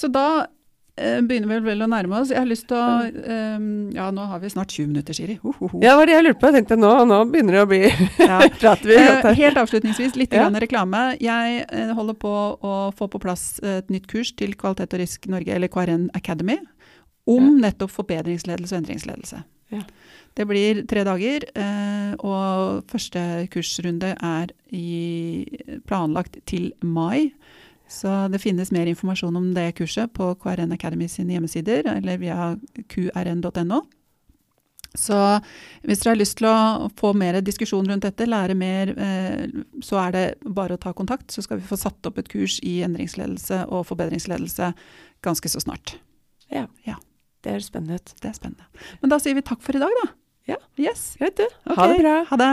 Så 0.00 0.08
da 0.12 0.24
eh, 0.96 1.20
begynner 1.26 1.48
vi 1.50 1.58
vel 1.70 1.82
å 1.84 1.88
nærme 1.90 2.20
oss. 2.20 2.30
Jeg 2.32 2.38
har 2.40 2.48
lyst 2.48 2.66
til 2.70 2.76
å 2.78 2.86
eh, 3.10 3.66
Ja, 3.96 4.08
nå 4.14 4.24
har 4.30 4.40
vi 4.42 4.50
snart 4.52 4.72
20 4.72 4.90
minutter, 4.92 5.16
Siri. 5.16 5.38
Ho, 5.42 5.52
ho, 5.58 5.68
ho. 5.72 5.80
Ja, 5.82 5.92
det 5.94 5.98
var 6.00 6.10
det 6.10 6.14
jeg 6.16 6.26
lurte 6.28 6.40
på. 6.42 6.50
Jeg 6.50 6.58
tenkte 6.60 6.78
nå, 6.80 6.90
nå 7.10 7.18
begynner 7.32 7.58
det 7.58 7.62
å 7.64 7.70
bli 7.70 7.82
Ja. 8.32 8.40
Prater 8.62 8.90
vi 8.92 8.98
Eh, 9.00 9.30
helt 9.42 9.60
avslutningsvis, 9.60 10.16
litt 10.20 10.34
Ja. 10.36 10.48
reklame. 10.62 11.02
Jeg 11.20 11.64
eh, 11.68 11.92
holder 11.96 12.16
på 12.22 12.34
å 12.62 12.74
få 12.96 13.08
på 13.12 13.20
plass 13.22 13.58
et 13.62 13.90
nytt 13.92 14.06
kurs 14.10 14.32
til 14.38 14.54
Kvalitet 14.60 14.94
og 14.96 15.02
risk 15.02 15.26
Norge, 15.32 15.54
eller 15.56 15.68
KRN 15.72 16.10
Academy. 16.14 16.58
om 17.30 17.60
nettopp 17.60 17.92
forbedringsledelse 17.92 18.74
og 18.74 18.80
endringsledelse. 18.80 19.42
Ja. 19.70 19.84
Det 20.34 20.46
blir 20.48 20.80
tre 20.88 21.02
dager, 21.06 21.44
og 22.26 22.86
første 22.90 23.20
kursrunde 23.52 24.14
er 24.16 24.50
i, 24.74 25.44
planlagt 25.86 26.38
til 26.50 26.72
mai. 26.82 27.30
Så 27.90 28.10
det 28.30 28.38
finnes 28.38 28.70
mer 28.70 28.86
informasjon 28.86 29.36
om 29.36 29.48
det 29.54 29.72
kurset 29.80 30.12
på 30.14 30.32
KRN 30.42 30.76
Academy 30.76 31.08
sine 31.10 31.34
hjemmesider, 31.34 31.88
eller 31.96 32.20
via 32.22 32.52
qrn.no. 32.92 33.80
Så 34.98 35.16
hvis 35.86 36.00
dere 36.02 36.12
har 36.12 36.18
lyst 36.18 36.36
til 36.40 36.48
å 36.50 36.88
få 36.98 37.12
mer 37.18 37.38
diskusjon 37.46 37.86
rundt 37.86 38.06
dette, 38.06 38.26
lære 38.26 38.56
mer, 38.58 38.90
eh, 38.98 39.44
så 39.86 40.00
er 40.02 40.14
det 40.14 40.24
bare 40.42 40.74
å 40.74 40.82
ta 40.82 40.94
kontakt. 40.96 41.30
Så 41.30 41.44
skal 41.46 41.60
vi 41.60 41.68
få 41.68 41.78
satt 41.78 42.06
opp 42.06 42.18
et 42.18 42.30
kurs 42.30 42.58
i 42.66 42.80
endringsledelse 42.86 43.64
og 43.68 43.86
forbedringsledelse 43.90 44.72
ganske 45.26 45.52
så 45.52 45.62
snart. 45.62 45.96
Ja. 46.50 46.66
Ja. 46.86 46.98
Det 47.42 47.54
høres 47.54 47.70
spennende 47.70 48.00
ut. 48.00 48.14
Det 48.20 48.32
er 48.32 48.36
spennende. 48.36 48.66
Men 49.00 49.14
da 49.14 49.20
sier 49.22 49.38
vi 49.38 49.46
takk 49.46 49.62
for 49.64 49.78
i 49.78 49.82
dag, 49.82 49.94
da. 50.02 50.10
Ja. 50.54 50.58
Yes. 50.78 51.14
Greit, 51.20 51.38
du. 51.38 51.46
Okay. 51.64 51.78
Ha 51.78 51.86
det 51.92 52.02
bra. 52.02 52.16
Ha 52.32 52.40
det. 52.40 52.52